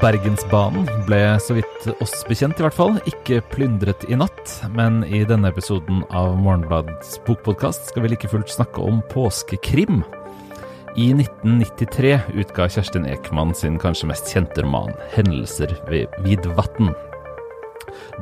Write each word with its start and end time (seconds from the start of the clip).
Bergensbanen 0.00 0.88
ble, 1.06 1.20
så 1.40 1.54
vidt 1.56 1.86
oss 2.02 2.24
bekjent 2.28 2.58
i 2.58 2.64
hvert 2.64 2.76
fall, 2.76 2.96
ikke 3.08 3.40
plyndret 3.52 4.04
i 4.10 4.16
natt. 4.18 4.56
Men 4.74 5.02
i 5.06 5.22
denne 5.28 5.50
episoden 5.52 6.02
av 6.10 6.34
Morgenbladets 6.40 7.16
bokpodkast 7.26 7.90
skal 7.90 8.04
vi 8.04 8.12
like 8.14 8.30
fullt 8.32 8.50
snakke 8.52 8.82
om 8.82 9.00
påskekrim. 9.12 10.02
I 10.98 11.08
1993 11.14 12.12
utga 12.42 12.68
Kjerstin 12.70 13.08
Ekman 13.10 13.54
sin 13.58 13.80
kanskje 13.82 14.10
mest 14.10 14.30
kjente 14.30 14.62
roman, 14.62 14.92
'Hendelser 15.14 15.74
ved 15.90 16.12
Vidvatn'. 16.26 16.94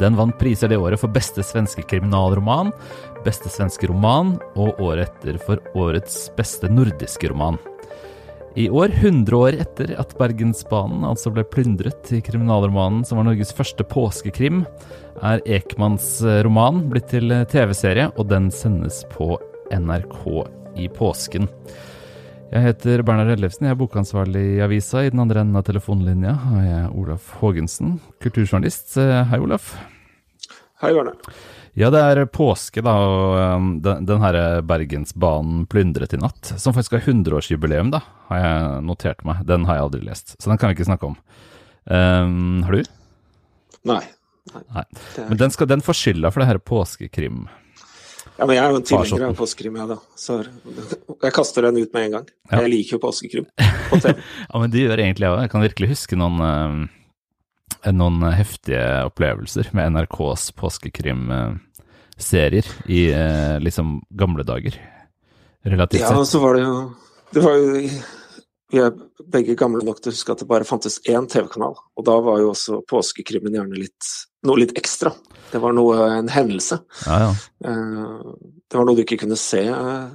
Den 0.01 0.17
vant 0.17 0.39
priser 0.39 0.69
det 0.69 0.81
året 0.81 1.01
for 1.01 1.13
beste 1.13 1.45
svenske 1.45 1.85
kriminalroman, 1.89 2.73
beste 3.25 3.53
svenske 3.53 3.89
roman 3.89 4.39
og 4.57 4.81
året 4.81 5.13
etter 5.13 5.39
for 5.41 5.61
årets 5.77 6.31
beste 6.37 6.69
nordiske 6.73 7.29
roman. 7.33 7.61
I 8.55 8.71
år, 8.71 8.89
100 8.89 9.37
år 9.37 9.57
etter 9.57 9.95
at 9.97 10.11
Bergensbanen 10.19 11.07
altså 11.09 11.31
ble 11.33 11.45
plyndret 11.49 12.11
i 12.13 12.19
kriminalromanen 12.21 13.01
som 13.09 13.17
var 13.17 13.25
Norges 13.25 13.53
første 13.57 13.87
påskekrim, 13.89 14.67
er 15.25 15.41
Ekmans 15.57 16.19
eh, 16.21 16.43
roman 16.45 16.83
blitt 16.91 17.09
til 17.15 17.33
eh, 17.33 17.47
TV-serie, 17.49 18.11
og 18.21 18.29
den 18.29 18.51
sendes 18.53 19.07
på 19.15 19.39
NRK 19.73 20.21
i 20.77 20.91
påsken. 20.93 21.49
Jeg 22.53 22.67
heter 22.67 23.01
Bernhard 23.09 23.33
Ellefsen, 23.33 23.71
jeg 23.71 23.73
er 23.73 23.81
bokansvarlig 23.81 24.45
i 24.59 24.61
avisa. 24.61 25.01
I 25.01 25.15
den 25.15 25.25
andre 25.25 25.41
enden 25.41 25.57
av 25.57 25.65
telefonlinja 25.71 26.37
har 26.45 26.69
jeg 26.69 26.93
Olaf 27.01 27.33
Haagensen, 27.41 27.97
kulturjournalist. 28.21 28.99
Eh, 29.01 29.17
hei, 29.33 29.41
Olaf. 29.41 29.73
Hei, 30.83 30.93
Berne. 30.93 31.17
Ja, 31.79 31.89
det 31.89 32.01
er 32.05 32.27
påske, 32.29 32.83
da, 32.85 32.93
og 33.01 33.39
um, 33.57 33.69
den, 33.81 34.05
den 34.05 34.21
her 34.21 34.37
Bergensbanen 34.69 35.65
plyndret 35.73 36.13
i 36.13 36.21
natt, 36.21 36.51
som 36.61 36.75
faktisk 36.77 36.99
har 36.99 37.07
100-årsjubileum, 37.09 37.95
da, 37.95 38.03
har 38.29 38.43
jeg 38.43 38.83
notert 38.91 39.25
meg. 39.25 39.41
Den 39.49 39.65
har 39.69 39.79
jeg 39.79 39.87
aldri 39.87 40.03
lest, 40.05 40.35
så 40.37 40.53
den 40.53 40.61
kan 40.61 40.69
vi 40.69 40.77
ikke 40.77 40.91
snakke 40.91 41.09
om. 41.09 41.17
Um, 41.89 42.61
har 42.67 42.77
du? 42.77 42.93
Nei. 43.89 44.03
Nei. 44.53 44.63
Nei. 44.77 44.85
Men 45.31 45.41
den, 45.41 45.55
skal, 45.55 45.71
den 45.71 45.85
får 45.85 45.97
skylda 45.97 46.35
for 46.35 46.45
det 46.45 46.53
her 46.53 46.61
påskekrim. 46.61 47.47
Ja, 48.37 48.45
men 48.45 48.57
jeg 48.57 48.63
er 48.63 48.73
jo 48.75 48.79
en 48.83 48.89
tilhenger 48.93 49.29
av 49.31 49.37
påskekrim, 49.41 49.77
jeg, 49.81 49.89
da. 49.95 49.99
Så 50.19 50.43
jeg 50.45 51.35
kaster 51.37 51.71
den 51.71 51.81
ut 51.81 51.93
med 51.97 52.09
en 52.09 52.17
gang. 52.19 52.33
Ja. 52.51 52.63
Jeg 52.67 52.73
liker 52.77 52.99
jo 52.99 53.05
påskekrim 53.07 53.49
på 53.91 54.01
TV. 54.03 54.21
ja, 54.21 54.61
men 54.61 54.73
det 54.75 54.85
gjør 54.85 55.07
egentlig 55.07 55.29
jeg 55.29 55.37
òg. 55.39 55.47
Jeg 55.47 55.53
kan 55.55 55.65
virkelig 55.65 55.95
huske 55.97 56.21
noen 56.21 56.43
um, 56.43 56.83
noen 57.91 58.23
heftige 58.31 58.83
opplevelser 59.09 59.73
med 59.75 59.97
NRKs 59.97 60.53
påskekrimserier 62.23 62.65
i 62.87 63.13
eh, 63.13 63.61
liksom 63.61 64.03
gamle 64.11 64.43
dager, 64.43 64.81
relativt 65.65 66.01
sett. 66.01 66.11
Ja, 66.11 66.25
så 66.25 66.39
var 66.39 66.55
det 66.55 66.63
jo 66.63 66.93
Det 67.33 67.41
var 67.41 67.57
jo 67.57 67.91
Vi 68.73 68.79
er 68.79 68.93
begge 69.33 69.55
gamle 69.55 69.85
nok 69.85 70.01
til 70.01 70.11
å 70.11 70.15
huske 70.15 70.33
at 70.33 70.41
det 70.41 70.49
bare 70.49 70.65
fantes 70.65 71.01
én 71.05 71.27
TV-kanal, 71.29 71.75
og 71.77 72.05
da 72.05 72.15
var 72.21 72.41
jo 72.41 72.53
også 72.53 72.83
påskekrimmen 72.89 73.53
gjerne 73.53 73.77
litt 73.77 74.09
noe 74.47 74.59
litt 74.59 74.73
ekstra. 74.79 75.13
Det 75.53 75.61
var 75.61 75.75
noe, 75.77 76.09
en 76.17 76.29
hendelse. 76.33 76.81
Ja, 77.07 77.19
ja. 77.21 77.31
Eh, 77.69 78.33
det 78.71 78.79
var 78.79 78.87
noe 78.89 78.97
du 78.97 79.05
ikke 79.05 79.21
kunne 79.21 79.37
se 79.37 79.61
eh, 79.69 80.09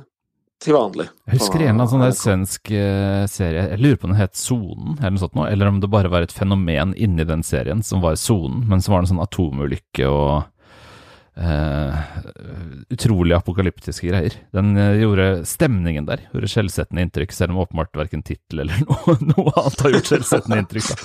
til 0.59 0.73
vanlig. 0.73 1.05
Jeg 1.29 1.37
husker 1.37 1.63
en 1.67 1.85
sånn 1.85 2.01
der 2.01 2.17
svensk 2.17 2.73
uh, 2.73 3.29
serie, 3.29 3.67
jeg 3.75 3.81
lurer 3.83 4.01
på 4.01 4.09
om 4.09 4.15
den 4.15 4.21
het 4.23 4.35
Sonen, 4.41 4.97
eller 4.97 5.13
noe 5.13 5.21
sånt 5.21 5.37
noe, 5.37 5.51
eller 5.53 5.69
om 5.69 5.79
det 5.83 5.93
bare 5.93 6.09
var 6.09 6.25
et 6.25 6.33
fenomen 6.33 6.95
inni 6.97 7.29
den 7.29 7.45
serien 7.45 7.85
som 7.85 8.01
var 8.01 8.17
Sonen, 8.17 8.65
men 8.65 8.81
som 8.81 8.97
var 8.97 9.05
en 9.05 9.11
sånn 9.13 9.21
atomulykke 9.21 10.09
og 10.09 10.49
Uh, 11.37 11.93
utrolig 12.89 13.35
apokalyptiske 13.37 14.07
greier. 14.09 14.33
Den 14.55 14.71
uh, 14.73 14.95
gjorde 14.97 15.25
stemningen 15.45 16.07
der 16.07 16.23
gjorde 16.31 16.47
skjellsettende 16.49 17.03
inntrykk, 17.05 17.35
selv 17.35 17.53
om 17.53 17.59
åpenbart 17.61 17.93
verken 17.99 18.23
tittel 18.25 18.63
eller 18.63 18.79
noe, 18.87 19.13
noe, 19.21 19.51
annet 19.53 19.83
har 19.85 19.93
gjort 19.93 20.09
skjellsettende 20.09 20.57
inntrykk. 20.63 21.03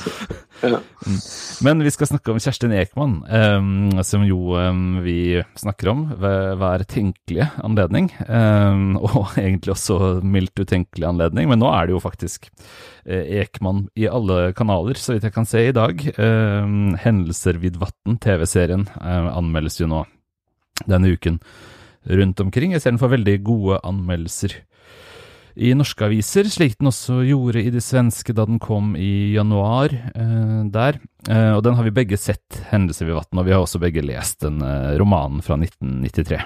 ja. 0.63 0.79
mm. 0.81 1.19
Men 1.67 1.85
vi 1.85 1.93
skal 1.93 2.09
snakke 2.09 2.33
om 2.33 2.41
Kjerstin 2.41 2.73
Ekman, 2.79 3.19
um, 3.29 4.01
som 4.09 4.25
jo 4.25 4.57
um, 4.57 5.03
vi 5.05 5.43
snakker 5.61 5.93
om 5.93 6.07
ved 6.23 6.57
hver 6.63 6.87
tenkelige 6.89 7.51
anledning. 7.61 8.09
Um, 8.25 8.97
og 9.05 9.37
egentlig 9.37 9.75
også 9.75 10.01
mildt 10.25 10.65
utenkelig 10.65 11.11
anledning, 11.11 11.51
men 11.53 11.61
nå 11.61 11.69
er 11.75 11.91
det 11.91 11.97
jo 11.98 12.01
faktisk 12.07 12.48
uh, 12.48 13.21
Ekman 13.42 13.85
i 14.01 14.09
alle 14.09 14.55
kanaler, 14.57 14.97
så 14.97 15.13
vidt 15.13 15.29
jeg 15.29 15.37
kan 15.37 15.51
se 15.51 15.67
i 15.69 15.77
dag. 15.77 16.01
Hendelser 17.05 17.61
vid 17.61 17.77
vatn, 17.83 18.17
TV-serien, 18.23 18.89
anmeldes 19.03 19.77
jo 19.83 19.92
nå 19.92 20.05
denne 20.87 21.13
uken 21.13 21.39
rundt 22.11 22.41
omkring. 22.43 22.75
Jeg 22.75 22.83
ser 22.83 22.95
den 22.95 23.03
får 23.03 23.17
veldig 23.17 23.39
gode 23.47 23.81
anmeldelser 23.87 24.61
i 25.53 25.73
norske 25.77 26.07
aviser, 26.07 26.49
slik 26.49 26.79
den 26.79 26.89
også 26.89 27.19
gjorde 27.29 27.61
i 27.61 27.73
det 27.73 27.83
svenske 27.85 28.33
da 28.37 28.47
den 28.49 28.61
kom 28.63 28.95
i 28.97 29.35
januar 29.35 29.93
eh, 29.93 30.63
der. 30.73 30.99
Eh, 31.29 31.53
og 31.53 31.61
den 31.67 31.77
har 31.77 31.85
vi 31.85 31.95
begge 31.95 32.17
sett, 32.17 32.63
'Hendelser 32.71 33.07
ved 33.09 33.19
vann', 33.19 33.39
og 33.39 33.47
vi 33.47 33.53
har 33.53 33.61
også 33.61 33.81
begge 33.83 34.05
lest 34.05 34.41
den 34.47 34.63
eh, 34.65 34.97
romanen 35.01 35.45
fra 35.45 35.59
1993. 35.61 36.41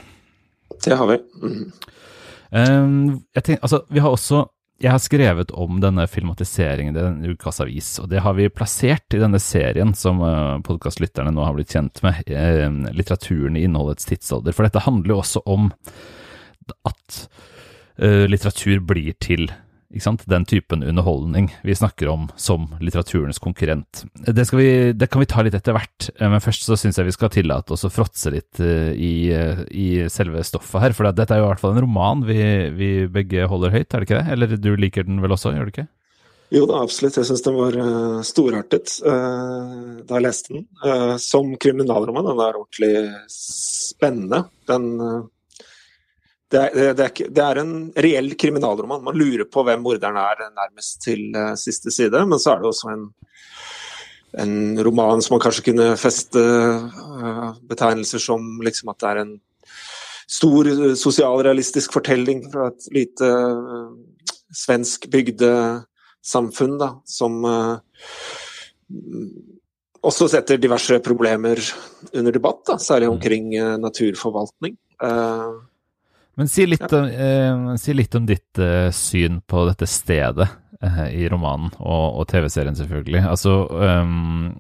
Det 0.83 0.99
har 0.99 1.07
vi. 1.07 1.21
Mm. 1.43 3.23
jeg 3.35 3.43
tenker, 3.43 3.63
altså, 3.63 3.85
vi 3.91 4.01
har 4.01 4.11
også 4.11 4.47
jeg 4.77 4.93
har 4.93 5.01
skrevet 5.01 5.53
om 5.57 5.79
denne 5.81 6.05
filmatiseringen 6.11 6.93
i 6.93 6.99
denne 6.99 7.33
ukas 7.33 7.63
avis, 7.65 7.95
og 8.03 8.11
det 8.13 8.21
har 8.25 8.37
vi 8.37 8.51
plassert 8.53 9.15
i 9.17 9.21
denne 9.23 9.41
serien 9.41 9.95
som 9.97 10.21
uh, 10.21 10.59
podkastlytterne 10.67 11.33
nå 11.33 11.47
har 11.47 11.57
blitt 11.57 11.73
kjent 11.73 12.03
med, 12.05 12.29
uh, 12.29 12.93
litteraturen 12.93 13.57
i 13.57 13.65
innholdets 13.65 14.09
tidsalder. 14.11 14.53
For 14.53 14.69
dette 14.69 14.85
handler 14.85 15.15
jo 15.15 15.21
også 15.23 15.45
om 15.49 15.71
at 16.85 17.23
uh, 18.03 18.27
litteratur 18.29 18.85
blir 18.85 19.17
til 19.25 19.49
den 20.27 20.45
typen 20.45 20.83
underholdning 20.83 21.51
vi 21.63 21.75
snakker 21.75 22.09
om 22.09 22.29
som 22.37 22.69
litteraturens 22.81 23.39
konkurrent. 23.39 24.05
Det, 24.27 24.47
vi, 24.53 24.93
det 24.93 25.09
kan 25.11 25.23
vi 25.23 25.29
ta 25.31 25.43
litt 25.43 25.55
etter 25.55 25.77
hvert, 25.77 26.09
eh, 26.17 26.29
men 26.31 26.43
først 26.43 26.67
så 26.67 26.79
syns 26.79 26.99
jeg 26.99 27.09
vi 27.09 27.17
skal 27.17 27.33
tillate 27.33 27.75
oss 27.75 27.87
å 27.87 27.93
fråtse 27.93 28.33
litt 28.35 28.61
eh, 28.61 28.93
i, 28.93 29.13
eh, 29.35 29.63
i, 29.71 29.89
selve 30.13 30.45
stoffet 30.47 30.83
her. 30.83 30.97
For 30.97 31.09
dette 31.11 31.35
er 31.35 31.43
jo 31.43 31.49
i 31.49 31.51
hvert 31.53 31.63
fall 31.63 31.77
en 31.77 31.85
roman 31.87 32.25
vi, 32.27 32.41
vi, 32.77 32.91
begge 33.13 33.47
holder 33.51 33.75
høyt, 33.75 33.89
er 33.93 34.03
det 34.03 34.09
ikke 34.09 34.23
det? 34.23 34.33
Eller 34.35 34.57
du 34.57 34.73
liker 34.77 35.07
den 35.07 35.23
vel 35.25 35.37
også, 35.37 35.55
gjør 35.57 35.69
du 35.69 35.75
ikke? 35.75 35.89
Jo 36.55 36.63
da, 36.71 36.79
absolutt. 36.85 37.17
Jeg 37.19 37.27
syns 37.27 37.43
den 37.43 37.57
var 37.59 37.75
uh, 37.75 38.21
storartet 38.23 39.01
uh, 39.03 39.97
da 40.07 40.15
jeg 40.15 40.25
leste 40.29 40.55
den. 40.55 40.67
Uh, 40.79 41.17
som 41.19 41.49
kriminalroman. 41.59 42.29
Den 42.29 42.43
er 42.45 42.59
ordentlig 42.61 42.93
spennende. 43.33 44.45
Den 44.71 44.87
det 46.53 46.61
er, 46.61 46.93
det, 46.95 47.05
er, 47.05 47.31
det 47.35 47.43
er, 47.43 47.59
en 47.59 47.73
reell 47.99 48.31
kriminalroman. 48.39 49.03
Man 49.09 49.19
lurer 49.19 49.49
på 49.51 49.65
hvem 49.67 49.83
morderen 49.83 50.19
er 50.21 50.45
nærmest 50.55 51.01
til 51.03 51.35
uh, 51.35 51.57
siste 51.59 51.91
side. 51.91 52.23
Men 52.23 52.39
så 52.43 52.53
er 52.53 52.63
det 52.63 52.71
også 52.71 52.93
en, 52.93 53.09
en 54.45 54.85
roman 54.87 55.25
som 55.25 55.37
man 55.37 55.43
kanskje 55.43 55.67
kunne 55.73 55.89
feste 55.99 56.39
uh, 56.39 57.51
betegnelser 57.67 58.23
som 58.23 58.63
liksom 58.63 58.95
at 58.95 59.03
det 59.03 59.11
er 59.11 59.23
en 59.25 59.35
stor 60.39 60.71
uh, 60.71 60.95
sosialrealistisk 60.95 61.99
fortelling 61.99 62.47
fra 62.55 62.71
et 62.71 62.91
lite 62.95 63.35
svensk 64.55 65.11
bygdesamfunn, 65.11 66.79
da, 66.79 66.93
som 67.11 67.43
også 70.07 70.29
setter 70.31 70.61
diverse 70.63 71.01
problemer 71.03 71.59
under 72.15 72.33
debatt, 72.33 72.63
da, 72.71 72.79
særlig 72.79 73.11
omkring 73.11 73.51
naturforvaltning. 73.83 74.79
Uh, 75.03 75.67
men 76.37 76.49
si 76.49 76.67
litt, 76.67 76.85
ja. 76.85 76.99
om, 76.99 77.05
eh, 77.09 77.77
si 77.81 77.95
litt 77.97 78.15
om, 78.15 78.27
ditt 78.29 78.59
eh, 78.61 78.91
syn 78.93 79.41
på 79.41 79.63
dette 79.71 79.87
stedet 79.89 80.45
eh, 80.85 81.05
i 81.17 81.29
romanen, 81.33 81.71
og, 81.81 82.19
og 82.21 82.27
TV-serien 82.29 82.77
selvfølgelig. 82.77 83.23
Altså 83.25 83.55
um, 83.73 84.51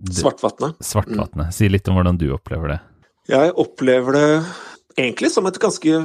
Svartvatnet. 0.00 0.78
Svartvatnet. 0.80 1.50
Mm. 1.50 1.56
Si 1.58 1.68
litt 1.68 1.88
om 1.92 1.98
hvordan 1.98 2.16
du 2.20 2.30
opplever 2.32 2.72
det. 2.72 2.78
Jeg 3.28 3.52
opplever 3.60 4.16
det 4.16 4.30
egentlig 4.96 5.30
som 5.34 5.48
et 5.48 5.60
ganske 5.60 6.00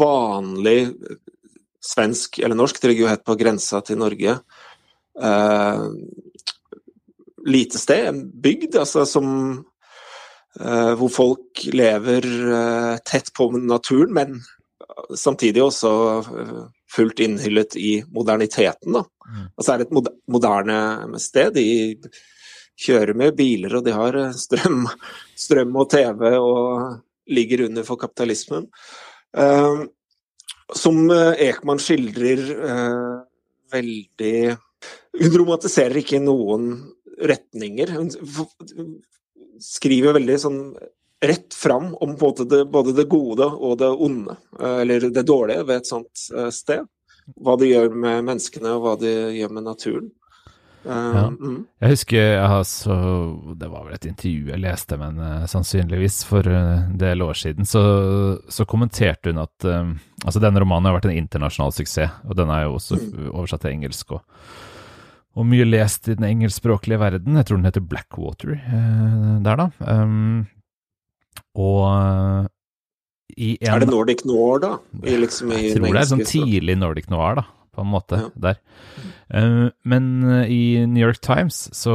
vanlig 0.00 0.78
svensk, 1.84 2.40
eller 2.40 2.56
norsk, 2.56 2.80
det 2.80 2.88
ligger 2.88 3.04
jo 3.04 3.12
helt 3.12 3.26
på 3.28 3.36
grensa 3.36 3.82
til 3.84 4.00
Norge. 4.00 4.38
Uh, 5.20 5.92
lite 7.44 7.76
sted, 7.76 8.08
en 8.08 8.24
bygd, 8.32 8.80
altså 8.80 9.04
som 9.08 9.28
hvor 10.54 11.10
folk 11.10 11.64
lever 11.74 12.22
tett 13.02 13.32
på 13.34 13.48
naturen, 13.58 14.12
men 14.14 14.36
samtidig 15.18 15.62
også 15.64 15.90
eh, 16.20 16.60
fullt 16.90 17.20
innhyllet 17.24 17.76
i 17.80 17.96
moderniteten. 18.14 18.96
Da. 18.96 19.04
Mm. 19.28 19.48
Altså 19.56 19.72
er 19.72 19.82
det 19.82 19.88
et 19.88 20.12
moderne 20.30 20.78
sted. 21.22 21.56
De 21.56 22.12
kjører 22.84 23.14
med 23.16 23.36
biler, 23.38 23.76
og 23.78 23.84
de 23.86 23.94
har 23.94 24.18
eh, 24.20 24.36
strøm, 24.38 24.86
strøm 25.46 25.76
og 25.80 25.90
TV 25.94 26.26
og 26.38 27.00
ligger 27.30 27.66
under 27.68 27.86
for 27.86 28.00
kapitalismen. 28.00 28.68
Uh, 29.34 29.88
som 30.78 31.08
Ekman 31.10 31.80
skildrer 31.82 32.42
uh, 32.54 33.24
veldig 33.72 34.54
Hun 35.18 35.34
romantiserer 35.40 35.98
ikke 35.98 36.20
noen 36.22 36.68
retninger. 37.18 37.90
Hun 37.96 38.12
skriver 39.64 40.14
veldig 40.18 40.36
sånn 40.44 40.60
rett 41.28 41.54
fram 41.54 41.92
om 41.94 42.16
både 42.20 42.44
det, 42.50 42.64
både 42.72 42.94
det, 42.96 43.06
gode 43.10 43.46
og 43.46 43.78
det 43.80 43.88
onde, 43.88 44.36
eh, 44.60 44.80
eller 44.84 45.08
det 45.10 45.26
dårlige, 45.28 45.64
ved 45.68 45.82
et 45.82 45.90
sånt 45.90 46.26
eh, 46.36 46.50
sted. 46.54 46.84
Hva 47.40 47.56
det 47.60 47.70
gjør 47.70 47.94
med 47.94 48.26
menneskene, 48.26 48.74
og 48.76 48.84
hva 48.84 48.98
det 49.00 49.14
gjør 49.38 49.56
med 49.56 49.66
naturen. 49.70 50.12
Ja. 50.84 51.30
Mm. 51.32 51.62
Jeg 51.80 51.94
husker 51.94 52.18
jeg 52.34 52.64
så, 52.68 52.94
Det 53.56 53.70
var 53.72 53.86
vel 53.86 53.94
et 53.96 54.04
intervju 54.04 54.50
jeg 54.50 54.60
leste 54.60 54.98
men 55.00 55.16
uh, 55.16 55.46
sannsynligvis 55.48 56.18
for 56.28 56.44
en 56.44 56.98
del 57.00 57.24
år 57.24 57.38
siden. 57.40 57.64
Så, 57.68 57.80
så 58.52 58.66
kommenterte 58.68 59.32
hun 59.32 59.40
at 59.40 59.64
uh, 59.64 59.94
altså 60.24 60.42
denne 60.44 60.60
romanen 60.60 60.90
har 60.90 60.98
vært 60.98 61.08
en 61.08 61.16
internasjonal 61.22 61.72
suksess, 61.72 62.20
og 62.28 62.36
den 62.36 62.52
er 62.52 62.66
jo 62.66 62.76
også 62.76 63.00
mm. 63.00 63.30
oversatt 63.32 63.64
til 63.64 63.78
engelsk. 63.78 64.18
og, 64.18 64.50
og 65.34 65.48
mye 65.50 65.64
lest 65.66 66.06
i 66.12 66.18
den 66.18 66.28
engelskspråklige 66.28 67.00
verden. 67.00 67.40
Jeg 67.40 67.48
tror 67.48 67.58
den 67.58 67.66
heter 67.66 67.88
Blackwater 67.88 68.52
der, 68.54 69.64
da. 69.64 69.70
Um, 69.80 70.44
og 71.54 72.50
i 73.34 73.54
en 73.60 73.72
Er 73.72 73.82
det 73.82 73.90
Nordic 73.90 74.22
Noir, 74.28 74.60
da? 74.62 74.72
I, 75.02 75.16
liksom, 75.18 75.50
i 75.54 75.68
jeg 75.70 75.78
tror 75.80 75.96
det 75.96 76.02
er 76.02 76.10
sånn 76.12 76.26
tidlig 76.28 76.78
Nordic 76.78 77.10
Noir, 77.10 77.40
da 77.40 77.48
på 77.74 77.82
en 77.82 77.90
måte, 77.90 78.20
ja. 78.22 78.30
der. 78.38 78.60
Uh, 79.34 79.66
men 79.88 80.06
uh, 80.28 80.44
i 80.50 80.84
New 80.86 81.02
York 81.02 81.18
Times 81.24 81.64
så, 81.74 81.94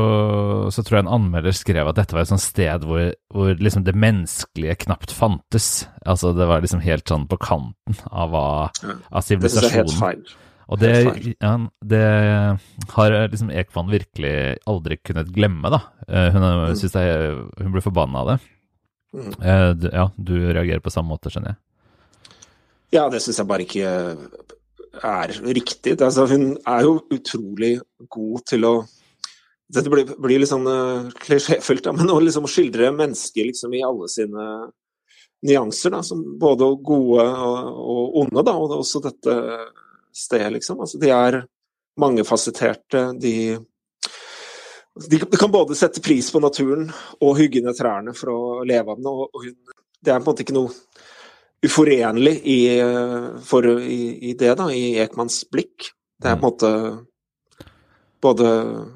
så, 0.73 0.83
tror 0.83 0.97
jeg 0.97 1.05
en 1.05 1.13
anmelder 1.19 1.55
skrev 1.55 1.91
at 1.91 1.99
dette 1.99 2.17
var 2.17 2.25
et 2.25 2.31
sånt 2.31 2.43
sted 2.43 2.83
hvor, 2.89 3.13
hvor 3.31 3.53
liksom 3.53 3.85
det 3.87 3.95
menneskelige 3.95 4.79
knapt 4.85 5.13
fantes. 5.15 5.87
Altså 6.03 6.33
det 6.35 6.49
var 6.49 6.65
liksom 6.65 6.83
helt 6.83 7.07
sånn 7.09 7.27
på 7.29 7.39
kanten 7.41 7.99
av, 8.09 8.35
ja. 8.83 8.99
av 9.07 9.25
sivilisasjonen. 9.25 10.27
Og 10.69 10.77
det, 10.77 10.91
ja, 11.41 11.55
det, 11.89 12.03
har 12.93 13.15
liksom 13.31 13.47
Ekman 13.49 13.87
virkelig 13.89 14.33
aldri 14.69 14.99
kunnet 15.01 15.31
glemme, 15.33 15.71
da. 15.73 15.79
Hun, 16.05 16.43
mm. 16.45 16.75
synes 16.77 16.93
hun 17.57 17.71
ble 17.73 17.81
forbanna 17.81 18.21
av 18.21 18.29
det. 18.29 18.35
Mm. 19.09 19.33
ja, 19.89 20.05
du 20.17 20.35
reagerer 20.53 20.83
på 20.85 20.91
samme 20.93 21.15
måte, 21.15 21.31
skjønner 21.33 21.55
jeg. 21.55 22.35
Ja, 22.93 23.07
det 23.09 23.21
syns 23.23 23.39
jeg 23.41 23.49
bare 23.49 23.65
ikke 23.65 23.89
er 25.05 25.33
riktig. 25.45 25.95
Altså, 26.01 26.25
hun 26.29 26.51
er 26.67 26.85
jo 26.85 26.95
utrolig 27.13 27.77
god 28.09 28.47
til 28.49 28.69
å 28.69 28.73
Dette 29.69 29.85
blir, 29.93 30.01
blir 30.17 30.39
litt 30.41 30.49
sånn 30.49 30.65
uh, 30.65 31.11
klisjéfylt, 31.21 31.85
ja, 31.85 31.91
men 31.93 32.09
å 32.09 32.15
liksom 32.17 32.47
skildre 32.49 32.87
mennesker 32.89 33.45
liksom, 33.51 33.75
i 33.77 33.83
alle 33.85 34.07
sine 34.09 34.45
nyanser, 35.45 35.93
da, 35.93 35.99
som 36.01 36.23
både 36.41 36.71
gode 36.81 37.27
og, 37.29 37.67
og 37.77 38.17
onde, 38.23 38.43
da, 38.47 38.55
og 38.57 38.73
også 38.79 39.03
dette 39.05 39.35
stedet, 40.09 40.55
liksom. 40.55 40.81
Altså, 40.81 40.97
de 40.97 41.13
er 41.13 41.37
mangefasetterte. 42.01 43.03
De, 43.21 43.33
de, 45.09 45.19
kan 45.19 45.51
både 45.51 45.75
sette 45.77 46.01
pris 46.01 46.31
på 46.31 46.41
naturen 46.43 46.89
og 47.21 47.37
hugge 47.39 47.61
ned 47.63 47.77
trærne 47.77 48.15
for 48.17 48.33
å 48.33 48.41
leve 48.67 48.93
av 48.93 48.99
den. 48.99 49.07
og, 49.07 49.45
Det 49.99 50.11
er 50.11 50.19
på 50.19 50.23
en 50.23 50.29
måte 50.31 50.45
ikke 50.45 50.57
noe 50.57 50.73
uforenlig 51.65 52.35
i, 52.47 52.59
for, 53.45 53.67
i, 53.83 54.01
i, 54.31 54.33
det, 54.39 54.53
da, 54.59 54.69
i 54.71 54.99
Ekmans 55.03 55.43
blikk. 55.51 55.91
Det 56.19 56.31
er 56.31 56.39
på 56.39 56.47
en 56.47 56.53
måte 56.53 56.71
både 58.23 58.45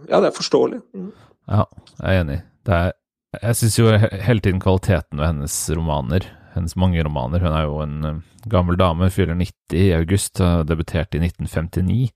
Ja, 0.10 0.20
det 0.20 0.30
er 0.30 0.36
forståelig. 0.36 0.82
Mm. 0.96 1.12
Ja, 1.48 1.66
jeg 2.00 2.10
er 2.10 2.22
enig. 2.24 2.40
Er, 2.68 2.94
jeg 3.42 3.60
syns 3.60 3.80
jo 3.80 3.92
hele 3.98 4.44
tiden 4.44 4.62
kvaliteten 4.64 5.20
ved 5.20 5.30
hennes 5.30 5.56
romaner, 5.76 6.28
hennes 6.54 6.76
mange 6.80 7.04
romaner 7.04 7.44
Hun 7.44 7.56
er 7.56 7.64
jo 7.66 7.80
en 7.84 7.96
eh, 8.08 8.20
gammel 8.52 8.78
dame, 8.80 9.10
fyller 9.12 9.40
90 9.40 9.80
i 9.80 9.94
august, 9.96 10.42
debuterte 10.68 11.18
i 11.18 11.24
1959. 11.24 12.12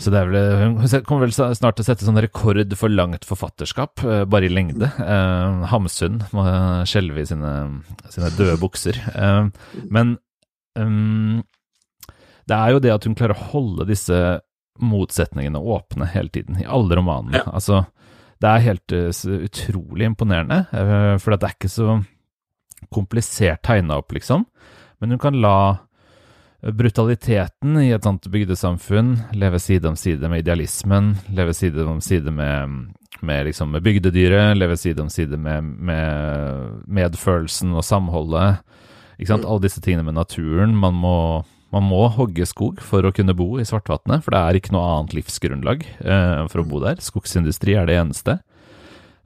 Så 0.00 0.12
det 0.12 0.22
vel, 0.28 0.76
hun 0.78 1.04
kommer 1.06 1.26
vel 1.26 1.34
snart 1.34 1.76
til 1.76 1.84
å 1.84 1.86
sette 1.86 2.06
sånn 2.06 2.20
rekord 2.22 2.72
for 2.78 2.92
langt 2.92 3.26
forfatterskap, 3.28 4.04
eh, 4.06 4.22
bare 4.30 4.48
i 4.48 4.52
lengde. 4.52 4.88
Eh, 4.88 5.64
Hamsun 5.72 6.22
må 6.32 6.44
skjelve 6.88 7.22
i 7.22 7.28
sine, 7.28 7.52
sine, 8.08 8.30
døde 8.38 8.56
bukser. 8.62 8.98
Eh, 9.12 9.74
men 9.92 10.16
um, 10.78 11.42
det 12.48 12.58
er 12.58 12.74
jo 12.74 12.82
det 12.82 12.94
at 12.94 13.06
hun 13.08 13.16
klarer 13.18 13.36
å 13.36 13.50
holde 13.52 13.88
disse 13.90 14.16
motsetningene 14.82 15.60
åpne 15.60 16.08
hele 16.14 16.32
tiden, 16.32 16.58
i 16.62 16.66
alle 16.66 16.96
romanene. 16.98 17.42
Ja. 17.42 17.52
Altså, 17.52 17.84
det 18.42 18.48
er 18.50 18.66
helt 18.66 18.96
uh, 18.96 19.36
utrolig 19.44 20.08
imponerende, 20.08 20.64
uh, 20.72 21.14
for 21.22 21.36
det 21.36 21.48
er 21.48 21.58
ikke 21.58 21.72
så 21.72 22.00
komplisert 22.92 23.62
tegna 23.64 24.00
opp, 24.00 24.10
liksom. 24.16 24.46
Men 25.02 25.14
hun 25.14 25.20
kan 25.22 25.36
la 25.42 25.56
brutaliteten 26.62 27.76
i 27.82 27.90
et 27.90 28.04
sånt 28.06 28.28
bygdesamfunn, 28.30 29.16
leve 29.34 29.58
side 29.58 29.88
om 29.88 29.96
side 29.98 30.28
med 30.30 30.44
idealismen, 30.44 31.16
leve 31.34 31.54
side 31.58 31.86
om 31.88 32.00
side 32.00 32.30
med, 32.30 32.76
med, 33.20 33.46
liksom, 33.48 33.72
med 33.74 33.82
bygdedyret, 33.82 34.54
leve 34.56 34.76
side 34.78 35.02
om 35.02 35.10
side 35.10 35.38
med, 35.38 35.64
med 35.64 36.86
medfølelsen 36.86 37.74
og 37.74 37.82
samholdet. 37.86 38.62
Ikke 39.18 39.32
sant? 39.32 39.42
Mm. 39.42 39.50
Alle 39.50 39.66
disse 39.66 39.82
tingene 39.82 40.06
med 40.06 40.18
naturen. 40.20 40.76
Man 40.78 40.94
må, 41.02 41.16
man 41.74 41.86
må 41.88 42.06
hogge 42.14 42.46
skog 42.46 42.78
for 42.82 43.02
å 43.02 43.14
kunne 43.14 43.34
bo 43.38 43.56
i 43.58 43.66
Svartvatnet, 43.66 44.22
for 44.22 44.34
det 44.34 44.42
er 44.42 44.60
ikke 44.60 44.76
noe 44.76 44.86
annet 44.94 45.18
livsgrunnlag 45.18 45.82
eh, 45.98 46.46
for 46.52 46.62
å 46.62 46.68
bo 46.68 46.82
der. 46.84 47.02
Skogsindustri 47.02 47.74
er 47.78 47.90
det 47.90 47.98
eneste. 47.98 48.38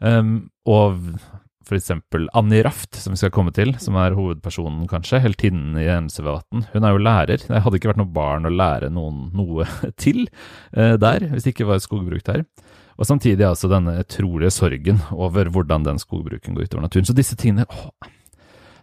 Um, 0.00 0.50
og 0.68 0.98
f.eks. 1.66 1.90
Annie 2.38 2.62
Raft, 2.62 2.94
som 2.94 3.14
vi 3.14 3.20
skal 3.20 3.32
komme 3.34 3.52
til, 3.54 3.74
som 3.82 3.98
er 3.98 4.14
hovedpersonen, 4.16 4.86
kanskje, 4.90 5.20
heltinnen 5.24 5.74
i 5.82 5.88
Emsevatn. 5.90 6.64
Hun 6.72 6.86
er 6.86 6.94
jo 6.94 7.02
lærer. 7.02 7.42
Det 7.42 7.62
hadde 7.64 7.80
ikke 7.80 7.90
vært 7.90 8.00
noe 8.00 8.14
barn 8.14 8.46
å 8.46 8.52
lære 8.54 8.90
noen 8.94 9.26
noe 9.36 9.66
til 10.02 10.24
eh, 10.26 10.94
der, 11.00 11.28
hvis 11.32 11.46
det 11.46 11.56
ikke 11.56 11.68
var 11.72 11.82
skogbruk 11.82 12.24
der. 12.28 12.44
Og 12.96 13.08
samtidig 13.08 13.44
altså 13.44 13.68
denne 13.68 13.98
utrolige 14.00 14.54
sorgen 14.54 15.02
over 15.12 15.50
hvordan 15.52 15.84
den 15.84 16.00
skogbruken 16.00 16.56
går 16.56 16.68
utover 16.68 16.86
naturen. 16.86 17.08
Så 17.08 17.16
disse 17.16 17.36
tingene 17.38 17.66
å, 17.68 17.90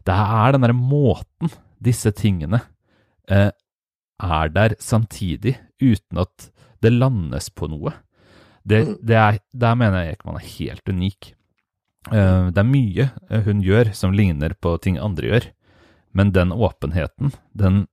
Det 0.06 0.14
er 0.14 0.54
den 0.54 0.66
derre 0.66 0.78
måten 0.78 1.54
disse 1.84 2.12
tingene 2.16 2.62
eh, 3.32 3.50
er 4.24 4.52
der 4.54 4.76
samtidig, 4.80 5.58
uten 5.82 6.22
at 6.22 6.50
det 6.84 6.92
landes 6.94 7.50
på 7.50 7.68
noe. 7.72 7.96
Det, 8.64 8.84
mm. 8.84 8.94
det 9.04 9.18
er, 9.20 9.40
der 9.52 9.80
mener 9.80 10.04
jeg 10.04 10.18
Ekman 10.18 10.40
er 10.40 10.52
helt 10.60 10.92
unik. 10.92 11.34
Eh, 12.12 12.48
det 12.52 12.60
er 12.60 12.68
mye 12.68 13.10
eh, 13.30 13.44
hun 13.46 13.62
gjør 13.64 13.94
som 13.96 14.16
ligner 14.16 14.56
på 14.60 14.76
ting 14.84 15.00
andre 15.00 15.30
gjør, 15.30 15.50
men 16.14 16.34
den 16.36 16.52
åpenheten, 16.52 17.32
den, 17.58 17.86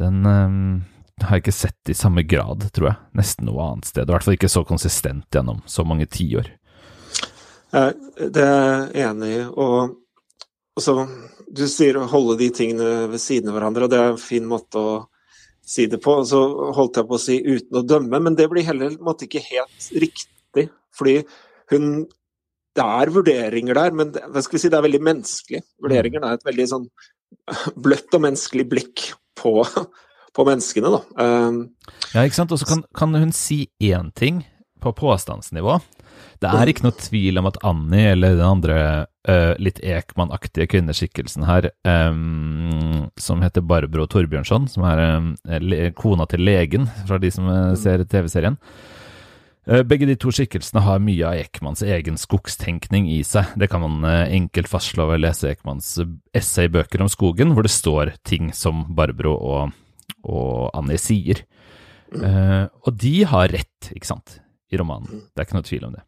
den 0.00 0.26
um, 0.26 0.82
har 1.22 1.38
jeg 1.38 1.44
ikke 1.44 1.56
sett 1.56 1.92
i 1.92 1.96
samme 1.96 2.24
grad, 2.28 2.66
tror 2.74 2.90
jeg, 2.90 2.98
nesten 3.16 3.48
noe 3.48 3.64
annet 3.64 3.88
sted. 3.88 4.08
I 4.08 4.12
hvert 4.12 4.26
fall 4.26 4.36
ikke 4.36 4.52
så 4.52 4.64
konsistent 4.68 5.28
gjennom 5.32 5.62
så 5.68 5.86
mange 5.88 6.08
tiår. 6.10 6.50
Det 7.70 8.44
er 8.44 8.90
jeg 8.92 9.06
enig 9.06 9.30
i. 9.30 9.42
Og 9.62 10.82
så 10.82 10.96
du 11.50 11.64
sier 11.70 11.98
å 11.98 12.08
holde 12.10 12.38
de 12.40 12.50
tingene 12.54 13.08
ved 13.10 13.22
siden 13.22 13.50
av 13.50 13.58
hverandre, 13.58 13.86
og 13.86 13.92
det 13.92 13.98
er 14.00 14.12
en 14.12 14.22
fin 14.22 14.46
måte 14.46 14.80
å 14.80 14.92
si 15.66 15.86
det 15.90 16.00
på. 16.02 16.20
Og 16.22 16.28
Så 16.28 16.40
holdt 16.76 17.00
jeg 17.00 17.08
på 17.08 17.16
å 17.16 17.22
si 17.22 17.38
uten 17.40 17.80
å 17.80 17.86
dømme, 17.86 18.20
men 18.22 18.36
det 18.38 18.48
blir 18.50 18.66
heller 18.66 18.94
måtte, 19.02 19.26
ikke 19.26 19.42
helt 19.48 19.90
riktig. 20.04 20.68
Fordi 20.96 21.20
hun 21.72 22.06
det 22.78 22.86
er 22.86 23.12
vurderinger 23.14 23.78
der, 23.78 23.96
men 23.96 24.12
det, 24.14 24.22
hva 24.30 24.42
skal 24.44 24.56
vi 24.56 24.62
si, 24.62 24.70
det 24.70 24.78
er 24.78 24.86
veldig 24.86 25.02
menneskelig. 25.06 25.62
Vurderinger 25.82 26.26
er 26.26 26.38
et 26.38 26.46
veldig 26.46 26.66
sånn 26.70 26.86
bløtt 27.84 28.14
og 28.16 28.24
menneskelig 28.26 28.66
blikk 28.70 29.06
på, 29.38 29.54
på 30.36 30.46
menneskene, 30.46 30.92
da. 30.94 31.00
Um, 31.18 31.62
ja, 32.14 32.24
ikke 32.24 32.38
sant. 32.38 32.54
Og 32.54 32.62
så 32.62 32.68
kan, 32.68 32.84
kan, 32.96 33.16
hun 33.18 33.34
si 33.36 33.64
én 33.82 34.12
ting 34.18 34.44
på 34.80 34.92
påstandsnivå. 34.96 35.80
Det 36.40 36.48
er 36.48 36.62
mm. 36.62 36.70
ikke 36.72 36.86
noe 36.86 36.96
tvil 36.96 37.40
om 37.40 37.48
at 37.50 37.58
Annie, 37.68 38.14
eller 38.14 38.38
den 38.38 38.46
andre 38.46 38.76
uh, 39.28 39.52
litt 39.60 39.82
Ekman-aktige 39.84 40.70
kvinneskikkelsen 40.72 41.44
her, 41.48 41.68
um, 41.84 43.10
som 43.20 43.42
heter 43.44 43.66
Barbro 43.66 44.06
Torbjørnson, 44.08 44.70
som 44.70 44.86
er 44.88 45.04
um, 45.18 45.34
kona 45.98 46.28
til 46.30 46.46
legen, 46.46 46.88
fra 47.10 47.20
de 47.20 47.32
som 47.34 47.50
uh, 47.50 47.76
ser 47.78 48.06
TV-serien, 48.08 48.56
Eh, 48.56 48.99
begge 49.66 50.06
de 50.08 50.16
to 50.16 50.32
skikkelsene 50.32 50.80
har 50.82 51.02
mye 51.04 51.26
av 51.28 51.36
Ekmans 51.36 51.82
egen 51.84 52.16
skogstenkning 52.18 53.10
i 53.12 53.20
seg. 53.26 53.52
Det 53.60 53.68
kan 53.70 53.82
man 53.84 54.06
eh, 54.08 54.32
enkelt 54.38 54.70
fastslå 54.72 55.04
ved 55.10 55.20
å 55.20 55.24
lese 55.26 55.50
Ekmans 55.52 55.92
essaybøker 56.36 57.02
om 57.04 57.10
skogen, 57.12 57.52
hvor 57.54 57.66
det 57.66 57.74
står 57.74 58.14
ting 58.26 58.54
som 58.56 58.86
Barbro 58.96 59.34
og, 59.36 59.74
og 60.24 60.70
Annie 60.76 61.00
sier. 61.00 61.44
Uh, 62.10 62.66
og 62.82 62.96
de 62.98 63.20
har 63.28 63.52
rett, 63.52 63.90
ikke 63.94 64.08
sant, 64.08 64.40
i 64.72 64.78
romanen. 64.80 65.20
Det 65.30 65.42
er 65.42 65.46
ikke 65.46 65.58
noe 65.60 65.68
tvil 65.68 65.84
om 65.86 65.92
det. 65.94 66.02